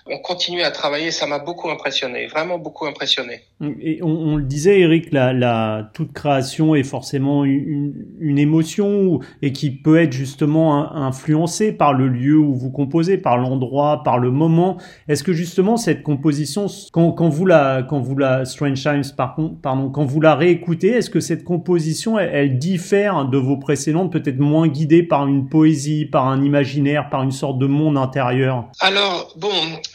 on 0.07 0.19
continuait 0.19 0.65
à 0.65 0.71
travailler. 0.71 1.11
Ça 1.11 1.27
m'a 1.27 1.39
beaucoup 1.39 1.71
impressionné, 1.71 2.27
vraiment 2.27 2.59
beaucoup 2.59 2.87
impressionné. 2.87 3.41
Et 3.81 4.03
on, 4.03 4.37
le 4.37 4.43
disait, 4.43 4.81
Eric, 4.81 5.13
la, 5.13 5.33
la, 5.33 5.91
toute 5.95 6.13
création 6.13 6.75
est 6.75 6.83
forcément 6.83 7.45
une, 7.45 8.07
une 8.21 8.39
émotion 8.39 9.21
et 9.41 9.53
qui 9.53 9.71
peut 9.71 9.99
être 9.99 10.13
justement 10.13 10.93
influencée 10.93 11.73
par 11.73 11.95
le 11.95 12.09
lieu 12.09 12.37
où 12.37 12.55
vous 12.55 12.71
composez, 12.71 13.17
par 13.17 13.39
l'endroit, 13.39 14.03
par 14.05 14.19
le 14.19 14.31
moment. 14.31 14.77
Est-ce 15.09 15.23
que 15.23 15.33
justement 15.33 15.77
cette 15.77 16.03
composition, 16.03 16.67
quand, 16.93 17.13
quand 17.13 17.29
vous 17.29 17.47
la, 17.47 17.83
quand 17.83 18.01
vous 18.01 18.17
la 18.17 18.45
Strange 18.45 18.83
Times, 18.83 19.05
par 19.17 19.35
contre, 19.35 19.61
pardon, 19.61 19.89
quand 19.89 20.05
vous 20.05 20.21
la 20.21 20.35
réécoutez, 20.35 20.89
est-ce 20.89 21.11
que 21.11 21.21
cette 21.21 21.45
composition, 21.45 22.19
elle, 22.19 22.31
elle 22.33 22.59
diffère 22.59 23.25
de 23.25 23.39
vos 23.39 23.57
précédentes, 23.57 24.13
peut-être 24.13 24.39
moins 24.39 24.69
guidée 24.69 25.03
par 25.03 25.27
une 25.27 25.49
poésie, 25.49 26.05
par 26.05 26.29
un 26.29 26.43
imaginaire, 26.43 27.09
par 27.09 27.23
une 27.23 27.33
sorte 27.33 27.59
de 27.59 27.67
monde 27.67 27.97
intérieur? 27.97 28.69
Alors 28.81 29.33
bon, 29.39 29.49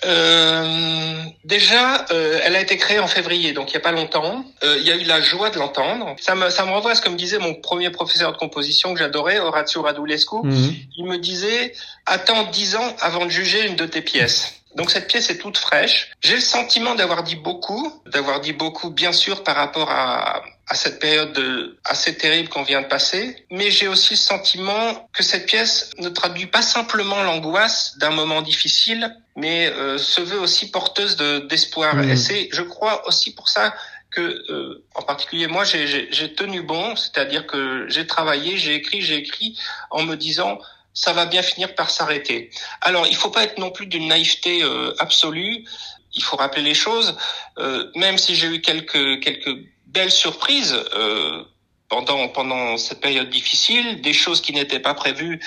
euh, 0.06 1.24
déjà, 1.44 2.06
euh, 2.12 2.40
elle 2.44 2.56
a 2.56 2.62
été 2.62 2.78
créée 2.78 3.00
en 3.00 3.08
février, 3.08 3.54
donc 3.54 3.72
il 3.72 3.74
y 3.74 3.78
a 3.78 3.82
pas 3.82 3.92
longtemps. 3.92 4.46
Euh, 4.64 4.78
il 4.80 4.88
y 4.88 4.92
a 4.92 4.96
eu 4.96 5.04
la 5.04 5.22
joie 5.22 5.50
de 5.50 5.58
l'entendre. 5.58 6.16
Ça 6.20 6.36
me, 6.36 6.50
ça 6.50 6.66
me 6.66 6.72
renvoie 6.72 6.92
à 6.92 6.96
ce 6.96 7.02
que 7.02 7.10
me 7.10 7.18
disait 7.18 7.40
mon 7.40 7.54
premier 7.54 7.90
professeur 7.90 8.32
de 8.32 8.38
composition 8.38 8.94
que 8.94 9.00
j'adorais, 9.00 9.40
Horatio 9.40 9.82
Radulescu. 9.82 10.38
Mhm. 10.44 10.76
Il 10.98 11.06
me 11.06 11.18
disait 11.18 11.74
attends 12.06 12.44
dix 12.52 12.76
ans 12.76 12.96
avant 13.02 13.26
de 13.26 13.32
juger 13.32 13.68
une 13.68 13.76
de 13.76 13.86
tes 13.86 14.02
pièces. 14.02 14.59
Donc 14.76 14.92
cette 14.92 15.08
pièce 15.08 15.30
est 15.30 15.38
toute 15.38 15.58
fraîche. 15.58 16.12
J'ai 16.22 16.36
le 16.36 16.42
sentiment 16.42 16.96
d'avoir 16.96 17.24
dit 17.24 17.36
beaucoup, 17.36 18.02
d'avoir 18.06 18.40
dit 18.40 18.54
beaucoup 18.54 18.92
bien 18.92 19.12
sûr 19.12 19.44
par 19.44 19.56
rapport 19.56 19.90
à, 19.90 20.44
à 20.70 20.76
cette 20.76 21.00
période 21.00 21.76
assez 21.84 22.16
terrible 22.16 22.48
qu'on 22.50 22.62
vient 22.62 22.82
de 22.82 22.88
passer, 22.88 23.46
mais 23.50 23.72
j'ai 23.72 23.88
aussi 23.88 24.14
le 24.14 24.20
sentiment 24.20 25.10
que 25.14 25.24
cette 25.24 25.48
pièce 25.48 25.90
ne 25.98 26.10
traduit 26.10 26.46
pas 26.46 26.62
simplement 26.62 27.24
l'angoisse 27.24 27.98
d'un 27.98 28.12
moment 28.12 28.44
difficile, 28.44 29.16
mais 29.36 29.68
euh, 29.68 29.98
se 29.98 30.22
veut 30.22 30.40
aussi 30.40 30.70
porteuse 30.70 31.18
d'espoir. 31.48 31.96
Mmh. 31.96 32.10
Et 32.12 32.16
c'est, 32.16 32.50
je 32.52 32.62
crois, 32.62 33.08
aussi 33.08 33.34
pour 33.34 33.50
ça 33.50 33.74
que, 34.12 34.22
euh, 34.22 34.84
en 34.94 35.02
particulier 35.02 35.48
moi, 35.48 35.64
j'ai 35.64 36.34
tenu 36.36 36.62
bon, 36.62 36.96
c'est-à-dire 36.96 37.48
que 37.48 37.88
j'ai 37.90 38.06
travaillé, 38.06 38.58
j'ai 38.58 38.76
écrit, 38.76 39.02
j'ai 39.02 39.18
écrit 39.18 39.58
en 39.90 40.04
me 40.04 40.16
disant 40.16 40.60
ça 40.94 41.14
va 41.14 41.26
bien 41.26 41.42
finir 41.42 41.76
par 41.76 41.90
s'arrêter. 41.90 42.50
Alors, 42.82 43.08
il 43.08 43.16
faut 43.16 43.30
pas 43.30 43.44
être 43.44 43.58
non 43.58 43.72
plus 43.72 43.86
d'une 43.86 44.08
naïveté 44.08 44.64
euh, 44.64 44.94
absolue. 45.00 45.66
Il 46.14 46.24
faut 46.24 46.38
rappeler 46.38 46.64
les 46.64 46.74
choses. 46.74 47.16
Euh, 47.58 47.90
même 47.96 48.18
si 48.18 48.36
j'ai 48.36 48.48
eu 48.48 48.62
quelques 48.62 49.22
quelques 49.22 49.56
belles 49.86 50.12
surprises 50.12 50.76
euh, 50.96 51.44
pendant 51.88 52.28
pendant 52.30 52.78
cette 52.78 53.02
période 53.02 53.30
difficile, 53.30 54.02
des 54.02 54.14
choses 54.14 54.42
qui 54.42 54.54
n'étaient 54.54 54.80
pas 54.80 54.94
prévues, 54.94 55.40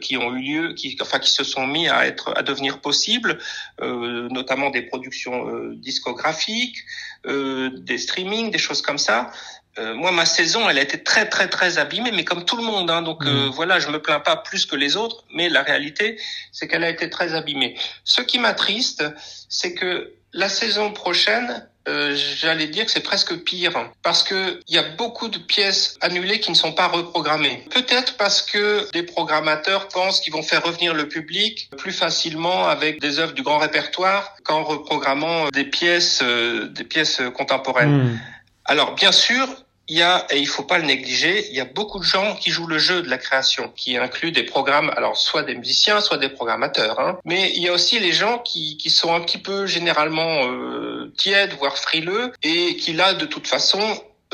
qui 0.00 0.16
ont 0.16 0.34
eu 0.34 0.40
lieu, 0.40 0.72
qui 0.72 0.96
enfin 1.02 1.18
qui 1.18 1.30
se 1.30 1.44
sont 1.44 1.66
mis 1.66 1.88
à 1.88 2.06
être 2.06 2.32
à 2.38 2.42
devenir 2.42 2.80
possibles, 2.80 3.38
notamment 3.78 4.70
des 4.70 4.80
productions 4.80 5.44
discographiques, 5.74 6.78
des 7.26 7.98
streamings, 7.98 8.50
des 8.50 8.56
choses 8.56 8.80
comme 8.80 8.96
ça. 8.96 9.30
Euh, 9.78 9.94
moi, 9.94 10.10
ma 10.10 10.26
saison, 10.26 10.68
elle 10.68 10.78
a 10.78 10.82
été 10.82 11.02
très, 11.02 11.28
très, 11.28 11.48
très 11.48 11.78
abîmée, 11.78 12.10
mais 12.12 12.24
comme 12.24 12.44
tout 12.44 12.56
le 12.56 12.62
monde. 12.62 12.90
Hein, 12.90 13.02
donc 13.02 13.24
euh, 13.24 13.46
mm. 13.46 13.50
voilà, 13.50 13.78
je 13.78 13.88
me 13.88 14.00
plains 14.00 14.20
pas 14.20 14.36
plus 14.36 14.66
que 14.66 14.76
les 14.76 14.96
autres, 14.96 15.24
mais 15.32 15.48
la 15.48 15.62
réalité, 15.62 16.18
c'est 16.52 16.66
qu'elle 16.66 16.84
a 16.84 16.90
été 16.90 17.10
très 17.10 17.34
abîmée. 17.34 17.76
Ce 18.04 18.20
qui 18.20 18.38
m'attriste, 18.38 19.04
c'est 19.48 19.74
que 19.74 20.12
la 20.32 20.48
saison 20.48 20.92
prochaine, 20.92 21.66
euh, 21.88 22.14
j'allais 22.14 22.66
dire 22.66 22.84
que 22.84 22.90
c'est 22.90 23.00
presque 23.00 23.34
pire 23.44 23.90
parce 24.02 24.22
que 24.22 24.60
il 24.68 24.74
y 24.74 24.78
a 24.78 24.82
beaucoup 24.82 25.28
de 25.28 25.38
pièces 25.38 25.96
annulées 26.02 26.38
qui 26.38 26.50
ne 26.50 26.56
sont 26.56 26.72
pas 26.72 26.88
reprogrammées. 26.88 27.64
Peut-être 27.70 28.16
parce 28.16 28.42
que 28.42 28.90
des 28.92 29.04
programmateurs 29.04 29.88
pensent 29.88 30.20
qu'ils 30.20 30.34
vont 30.34 30.42
faire 30.42 30.62
revenir 30.64 30.92
le 30.92 31.08
public 31.08 31.70
plus 31.78 31.92
facilement 31.92 32.68
avec 32.68 33.00
des 33.00 33.20
œuvres 33.20 33.32
du 33.32 33.42
grand 33.42 33.58
répertoire 33.58 34.34
qu'en 34.44 34.64
reprogrammant 34.64 35.48
des 35.48 35.64
pièces, 35.64 36.22
des 36.22 36.84
pièces 36.84 37.22
contemporaines. 37.34 38.12
Mm. 38.12 38.20
Alors 38.66 38.94
bien 38.94 39.12
sûr, 39.12 39.48
il 39.88 39.96
y 39.96 40.02
a, 40.02 40.26
et 40.30 40.38
il 40.38 40.46
faut 40.46 40.64
pas 40.64 40.78
le 40.78 40.84
négliger, 40.84 41.48
il 41.50 41.56
y 41.56 41.60
a 41.60 41.64
beaucoup 41.64 41.98
de 41.98 42.04
gens 42.04 42.36
qui 42.36 42.50
jouent 42.50 42.66
le 42.66 42.78
jeu 42.78 43.02
de 43.02 43.08
la 43.08 43.18
création, 43.18 43.72
qui 43.74 43.96
inclut 43.96 44.32
des 44.32 44.42
programmes, 44.42 44.90
alors 44.96 45.16
soit 45.16 45.42
des 45.42 45.54
musiciens, 45.54 46.00
soit 46.00 46.18
des 46.18 46.28
programmateurs. 46.28 47.00
Hein. 47.00 47.18
Mais 47.24 47.52
il 47.54 47.62
y 47.62 47.68
a 47.68 47.72
aussi 47.72 47.98
les 47.98 48.12
gens 48.12 48.38
qui, 48.38 48.76
qui 48.76 48.90
sont 48.90 49.14
un 49.14 49.20
petit 49.20 49.38
peu 49.38 49.66
généralement 49.66 50.46
euh, 50.46 51.12
tièdes, 51.16 51.54
voire 51.58 51.78
frileux, 51.78 52.32
et 52.42 52.76
qui 52.76 52.92
là, 52.92 53.14
de 53.14 53.24
toute 53.24 53.46
façon, 53.46 53.80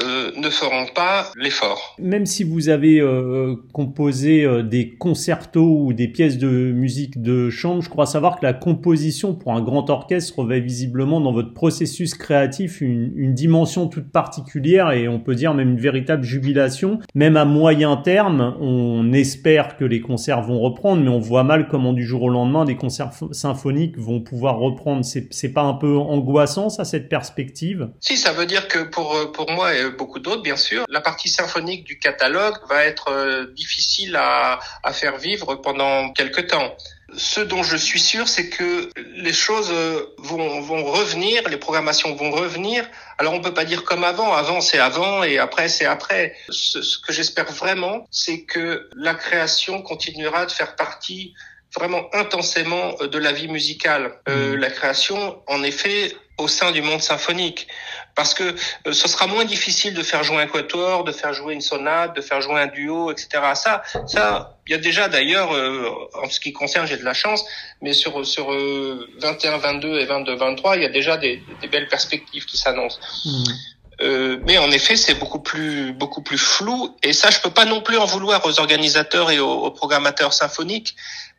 euh, 0.00 0.32
ne 0.36 0.50
feront 0.50 0.86
pas 0.92 1.30
l'effort. 1.36 1.94
Même 2.00 2.26
si 2.26 2.42
vous 2.42 2.68
avez 2.68 3.00
euh, 3.00 3.54
composé 3.72 4.44
euh, 4.44 4.64
des 4.64 4.90
concertos 4.96 5.84
ou 5.84 5.92
des 5.92 6.08
pièces 6.08 6.36
de 6.36 6.48
musique 6.48 7.22
de 7.22 7.48
chambre, 7.48 7.80
je 7.80 7.88
crois 7.88 8.06
savoir 8.06 8.40
que 8.40 8.44
la 8.44 8.54
composition 8.54 9.34
pour 9.34 9.52
un 9.52 9.62
grand 9.62 9.88
orchestre 9.90 10.40
revêt 10.40 10.58
visiblement 10.58 11.20
dans 11.20 11.32
votre 11.32 11.54
processus 11.54 12.14
créatif 12.14 12.80
une, 12.80 13.12
une, 13.14 13.34
dimension 13.34 13.86
toute 13.86 14.10
particulière 14.10 14.90
et 14.90 15.06
on 15.06 15.20
peut 15.20 15.36
dire 15.36 15.54
même 15.54 15.70
une 15.70 15.80
véritable 15.80 16.24
jubilation. 16.24 16.98
Même 17.14 17.36
à 17.36 17.44
moyen 17.44 17.96
terme, 17.96 18.56
on 18.60 19.12
espère 19.12 19.76
que 19.76 19.84
les 19.84 20.00
concerts 20.00 20.42
vont 20.42 20.58
reprendre, 20.58 21.02
mais 21.02 21.10
on 21.10 21.20
voit 21.20 21.44
mal 21.44 21.68
comment 21.68 21.92
du 21.92 22.04
jour 22.04 22.22
au 22.22 22.30
lendemain 22.30 22.64
des 22.64 22.76
concerts 22.76 23.12
symphoniques 23.30 23.96
vont 23.96 24.20
pouvoir 24.20 24.58
reprendre. 24.58 25.04
C'est 25.04 25.52
pas 25.52 25.62
un 25.62 25.74
peu 25.74 25.96
angoissant 25.96 26.68
ça 26.68 26.84
cette 26.84 27.08
perspective? 27.08 27.90
Si, 28.00 28.16
ça 28.16 28.32
veut 28.32 28.46
dire 28.46 28.66
que 28.66 28.82
pour 28.82 29.16
pour 29.32 29.50
moi 29.52 29.70
beaucoup 29.88 30.18
d'autres, 30.18 30.42
bien 30.42 30.56
sûr. 30.56 30.84
La 30.88 31.00
partie 31.00 31.28
symphonique 31.28 31.84
du 31.84 31.98
catalogue 31.98 32.56
va 32.68 32.84
être 32.84 33.08
euh, 33.08 33.46
difficile 33.54 34.16
à, 34.16 34.60
à 34.82 34.92
faire 34.92 35.16
vivre 35.18 35.54
pendant 35.56 36.12
quelque 36.12 36.40
temps. 36.40 36.76
Ce 37.16 37.40
dont 37.40 37.62
je 37.62 37.76
suis 37.76 38.00
sûr, 38.00 38.26
c'est 38.26 38.48
que 38.48 38.90
les 38.96 39.32
choses 39.32 39.70
euh, 39.70 40.14
vont, 40.18 40.60
vont 40.60 40.84
revenir, 40.84 41.48
les 41.48 41.58
programmations 41.58 42.14
vont 42.14 42.30
revenir. 42.30 42.84
Alors 43.18 43.34
on 43.34 43.40
peut 43.40 43.54
pas 43.54 43.64
dire 43.64 43.84
comme 43.84 44.02
avant, 44.02 44.32
avant 44.32 44.60
c'est 44.60 44.80
avant 44.80 45.22
et 45.22 45.38
après 45.38 45.68
c'est 45.68 45.84
après. 45.84 46.34
Ce, 46.48 46.82
ce 46.82 46.98
que 46.98 47.12
j'espère 47.12 47.50
vraiment, 47.52 48.06
c'est 48.10 48.42
que 48.42 48.88
la 48.96 49.14
création 49.14 49.82
continuera 49.82 50.46
de 50.46 50.50
faire 50.50 50.74
partie 50.74 51.34
vraiment 51.76 52.08
intensément 52.12 52.94
de 52.94 53.18
la 53.18 53.32
vie 53.32 53.48
musicale. 53.48 54.20
Euh, 54.28 54.52
mmh. 54.52 54.56
la 54.56 54.70
création, 54.70 55.42
en 55.46 55.62
effet, 55.62 56.16
au 56.38 56.48
sein 56.48 56.72
du 56.72 56.82
monde 56.82 57.02
symphonique 57.02 57.68
parce 58.14 58.34
que 58.34 58.54
euh, 58.86 58.92
ce 58.92 59.08
sera 59.08 59.26
moins 59.26 59.44
difficile 59.44 59.94
de 59.94 60.02
faire 60.02 60.22
jouer 60.22 60.42
un 60.42 60.46
quatuor, 60.46 61.04
de 61.04 61.12
faire 61.12 61.32
jouer 61.32 61.54
une 61.54 61.60
sonate, 61.60 62.14
de 62.16 62.20
faire 62.20 62.40
jouer 62.40 62.60
un 62.60 62.66
duo, 62.66 63.10
etc. 63.10 63.28
Ça, 63.54 63.82
ça, 64.06 64.56
il 64.66 64.72
y 64.72 64.74
a 64.74 64.78
déjà 64.78 65.08
d'ailleurs, 65.08 65.52
euh, 65.54 65.90
en 66.14 66.28
ce 66.28 66.40
qui 66.40 66.52
concerne, 66.52 66.86
j'ai 66.86 66.96
de 66.96 67.04
la 67.04 67.14
chance, 67.14 67.44
mais 67.82 67.92
sur 67.92 68.26
sur 68.26 68.50
21, 68.50 69.58
22 69.58 70.00
et 70.00 70.04
22, 70.04 70.34
23, 70.36 70.76
il 70.76 70.82
y 70.82 70.86
a 70.86 70.90
déjà 70.90 71.16
des, 71.16 71.42
des 71.60 71.68
belles 71.68 71.88
perspectives 71.88 72.44
qui 72.44 72.56
s'annoncent. 72.56 73.00
Mmh. 73.24 73.44
Euh, 74.04 74.38
mais 74.46 74.58
en 74.58 74.70
effet, 74.70 74.96
c'est 74.96 75.14
beaucoup 75.14 75.40
plus 75.40 75.92
beaucoup 75.92 76.22
plus 76.22 76.38
flou. 76.38 76.94
Et 77.02 77.12
ça, 77.12 77.30
je 77.30 77.40
peux 77.40 77.50
pas 77.50 77.64
non 77.64 77.80
plus 77.80 77.96
en 77.96 78.04
vouloir 78.04 78.44
aux 78.44 78.60
organisateurs 78.60 79.30
et 79.30 79.40
aux, 79.40 79.50
aux 79.50 79.70
programmateurs 79.70 80.32
symphoniques 80.32 80.94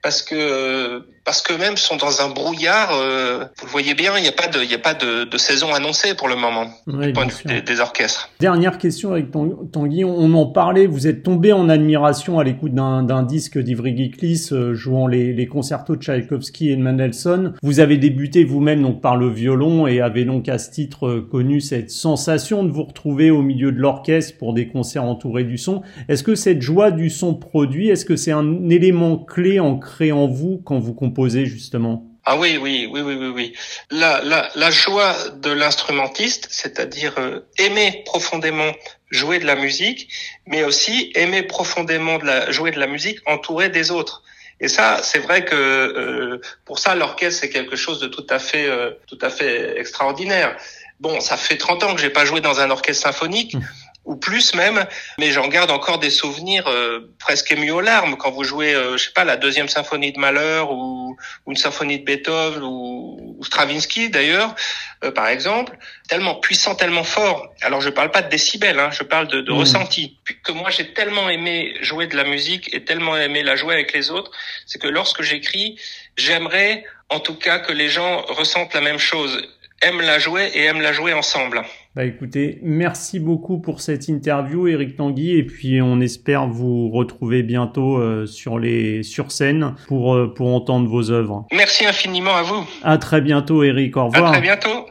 parce 0.05 0.21
que 0.21 1.03
parce 1.25 1.41
que 1.41 1.53
même 1.53 1.75
sont 1.75 1.95
dans 1.95 2.21
un 2.21 2.29
brouillard. 2.29 2.91
Euh, 2.93 3.45
vous 3.57 3.65
le 3.65 3.71
voyez 3.71 3.95
bien, 3.95 4.11
il 4.17 4.21
n'y 4.21 4.27
a 4.27 4.31
pas 4.31 4.47
de 4.47 4.63
il 4.63 4.71
a 4.71 4.77
pas 4.77 4.93
de, 4.93 5.23
de, 5.23 5.37
saison 5.39 5.73
annoncée 5.73 6.13
pour 6.13 6.27
le 6.27 6.35
moment 6.35 6.67
du 6.85 7.11
point 7.11 7.25
de 7.25 7.31
vue 7.31 7.61
des, 7.63 7.79
orchestres. 7.79 8.29
Dernière 8.39 8.77
question 8.77 9.13
avec 9.13 9.31
Tanguy, 9.31 10.05
on 10.05 10.31
en 10.35 10.45
parlait. 10.45 10.85
Vous 10.85 11.07
êtes 11.07 11.23
tombé 11.23 11.51
en 11.53 11.67
admiration 11.69 12.37
à 12.37 12.43
l'écoute 12.43 12.75
d'un 12.75 13.23
disque 13.23 13.57
d'Ivry 13.57 13.97
Giklis 13.97 14.49
euh, 14.51 14.75
jouant 14.75 15.07
les, 15.07 15.33
les 15.33 15.47
concertos 15.47 15.95
de 15.95 16.01
Tchaïkovski 16.03 16.69
et 16.69 16.75
de 16.75 16.81
Mendelssohn. 16.83 17.55
Vous 17.63 17.79
avez 17.79 17.97
débuté 17.97 18.43
vous-même 18.43 18.83
donc 18.83 19.01
par 19.01 19.15
le 19.15 19.29
violon 19.29 19.87
et 19.87 20.01
avez 20.01 20.25
donc 20.25 20.47
à 20.47 20.59
ce 20.59 20.69
titre 20.69 21.07
euh, 21.07 21.27
connu 21.31 21.61
cette 21.61 21.89
sensation 21.89 22.54
de 22.63 22.71
vous 22.71 22.83
retrouver 22.83 23.31
au 23.31 23.41
milieu 23.41 23.71
de 23.71 23.77
l'orchestre 23.77 24.37
pour 24.37 24.53
des 24.53 24.67
concerts 24.67 25.03
entourés 25.03 25.43
du 25.43 25.57
son. 25.57 25.81
Est-ce 26.07 26.23
que 26.23 26.35
cette 26.35 26.61
joie 26.61 26.91
du 26.91 27.09
son 27.09 27.35
produit, 27.35 27.89
est-ce 27.89 28.05
que 28.05 28.15
c'est 28.15 28.31
un 28.31 28.69
élément 28.69 29.17
clé 29.17 29.59
en 29.59 29.79
en 30.11 30.27
vous 30.27 30.61
quand 30.63 30.79
vous 30.79 30.93
composez 30.93 31.45
justement? 31.45 32.05
Ah 32.27 32.37
oui, 32.37 32.57
oui, 32.59 32.87
oui, 32.91 33.01
oui, 33.01 33.15
oui, 33.15 33.27
oui. 33.27 33.53
La, 33.91 34.71
joie 34.71 35.15
de 35.35 35.51
l'instrumentiste, 35.51 36.47
c'est-à-dire 36.49 37.13
euh, 37.19 37.41
aimer 37.59 38.01
profondément 38.03 38.71
jouer 39.11 39.37
de 39.37 39.45
la 39.45 39.55
musique, 39.55 40.09
mais 40.47 40.63
aussi 40.63 41.11
aimer 41.13 41.43
profondément 41.43 42.17
jouer 42.49 42.71
de 42.71 42.79
la 42.79 42.87
musique 42.87 43.19
entouré 43.27 43.69
des 43.69 43.91
autres. 43.91 44.23
Et 44.59 44.67
ça, 44.67 45.01
c'est 45.03 45.19
vrai 45.19 45.45
que 45.45 45.55
euh, 45.55 46.41
pour 46.63 46.79
ça, 46.79 46.95
l'orchestre 46.95 47.41
c'est 47.41 47.49
quelque 47.49 47.75
chose 47.75 47.99
de 47.99 48.07
tout 48.07 48.25
à 48.29 48.39
fait, 48.39 48.67
euh, 48.67 48.91
tout 49.05 49.19
à 49.21 49.29
fait 49.29 49.77
extraordinaire. 49.79 50.57
Bon, 50.99 51.19
ça 51.19 51.37
fait 51.37 51.57
30 51.57 51.83
ans 51.83 51.95
que 51.95 52.01
j'ai 52.01 52.09
pas 52.09 52.25
joué 52.25 52.41
dans 52.41 52.59
un 52.59 52.69
orchestre 52.71 53.03
symphonique. 53.03 53.55
Mmh 53.55 53.63
ou 54.05 54.15
plus 54.15 54.53
même, 54.53 54.85
mais 55.17 55.31
j'en 55.31 55.47
garde 55.47 55.71
encore 55.71 55.97
des 55.97 56.11
souvenirs 56.11 56.67
euh, 56.67 57.11
presque 57.19 57.51
émus 57.51 57.71
aux 57.71 57.81
larmes 57.81 58.17
quand 58.17 58.31
vous 58.31 58.43
jouez, 58.43 58.73
euh, 58.73 58.97
je 58.97 59.05
sais 59.05 59.11
pas, 59.11 59.23
la 59.23 59.35
deuxième 59.35 59.67
symphonie 59.67 60.11
de 60.11 60.19
Malheur 60.19 60.71
ou, 60.71 61.17
une 61.47 61.55
symphonie 61.55 61.99
de 61.99 62.05
Beethoven 62.05 62.61
ou, 62.63 63.39
Stravinsky 63.43 64.09
d'ailleurs, 64.09 64.55
euh, 65.03 65.11
par 65.11 65.27
exemple, 65.27 65.77
tellement 66.07 66.35
puissant, 66.35 66.75
tellement 66.75 67.03
fort. 67.03 67.47
Alors 67.61 67.81
je 67.81 67.89
parle 67.89 68.11
pas 68.11 68.21
de 68.21 68.29
décibels, 68.29 68.79
hein, 68.79 68.89
je 68.91 69.03
parle 69.03 69.27
de, 69.27 69.41
de 69.41 69.51
mmh. 69.51 69.57
ressenti. 69.57 70.19
Que 70.43 70.51
moi 70.51 70.69
j'ai 70.69 70.93
tellement 70.93 71.29
aimé 71.29 71.75
jouer 71.81 72.07
de 72.07 72.15
la 72.15 72.23
musique 72.23 72.73
et 72.73 72.85
tellement 72.85 73.17
aimé 73.17 73.43
la 73.43 73.55
jouer 73.55 73.73
avec 73.73 73.93
les 73.93 74.11
autres, 74.11 74.31
c'est 74.65 74.79
que 74.79 74.87
lorsque 74.87 75.23
j'écris, 75.23 75.79
j'aimerais 76.15 76.85
en 77.09 77.19
tout 77.19 77.35
cas 77.35 77.59
que 77.59 77.71
les 77.71 77.89
gens 77.89 78.21
ressentent 78.29 78.73
la 78.73 78.81
même 78.81 78.99
chose, 78.99 79.41
aiment 79.81 80.01
la 80.01 80.19
jouer 80.19 80.51
et 80.53 80.63
aiment 80.63 80.81
la 80.81 80.93
jouer 80.93 81.13
ensemble. 81.13 81.61
Bah 81.95 82.03
écoutez, 82.03 82.59
merci 82.61 83.19
beaucoup 83.19 83.59
pour 83.59 83.79
cette 83.79 84.09
interview, 84.09 84.67
Eric 84.67 84.97
Tanguy, 84.97 85.37
et 85.37 85.43
puis 85.43 85.81
on 85.81 86.01
espère 86.01 86.47
vous 86.47 86.89
retrouver 86.89 87.41
bientôt 87.41 87.97
euh, 87.97 88.25
sur 88.25 88.59
les 88.59 89.01
sur 89.03 89.31
scène 89.31 89.75
pour 89.87 90.13
euh, 90.13 90.33
pour 90.33 90.53
entendre 90.53 90.89
vos 90.89 91.11
œuvres. 91.11 91.45
Merci 91.53 91.85
infiniment 91.85 92.35
à 92.35 92.41
vous. 92.41 92.67
À 92.83 92.97
très 92.97 93.21
bientôt, 93.21 93.63
Eric. 93.63 93.95
Au 93.95 94.07
revoir. 94.07 94.27
À 94.27 94.31
très 94.33 94.41
bientôt. 94.41 94.87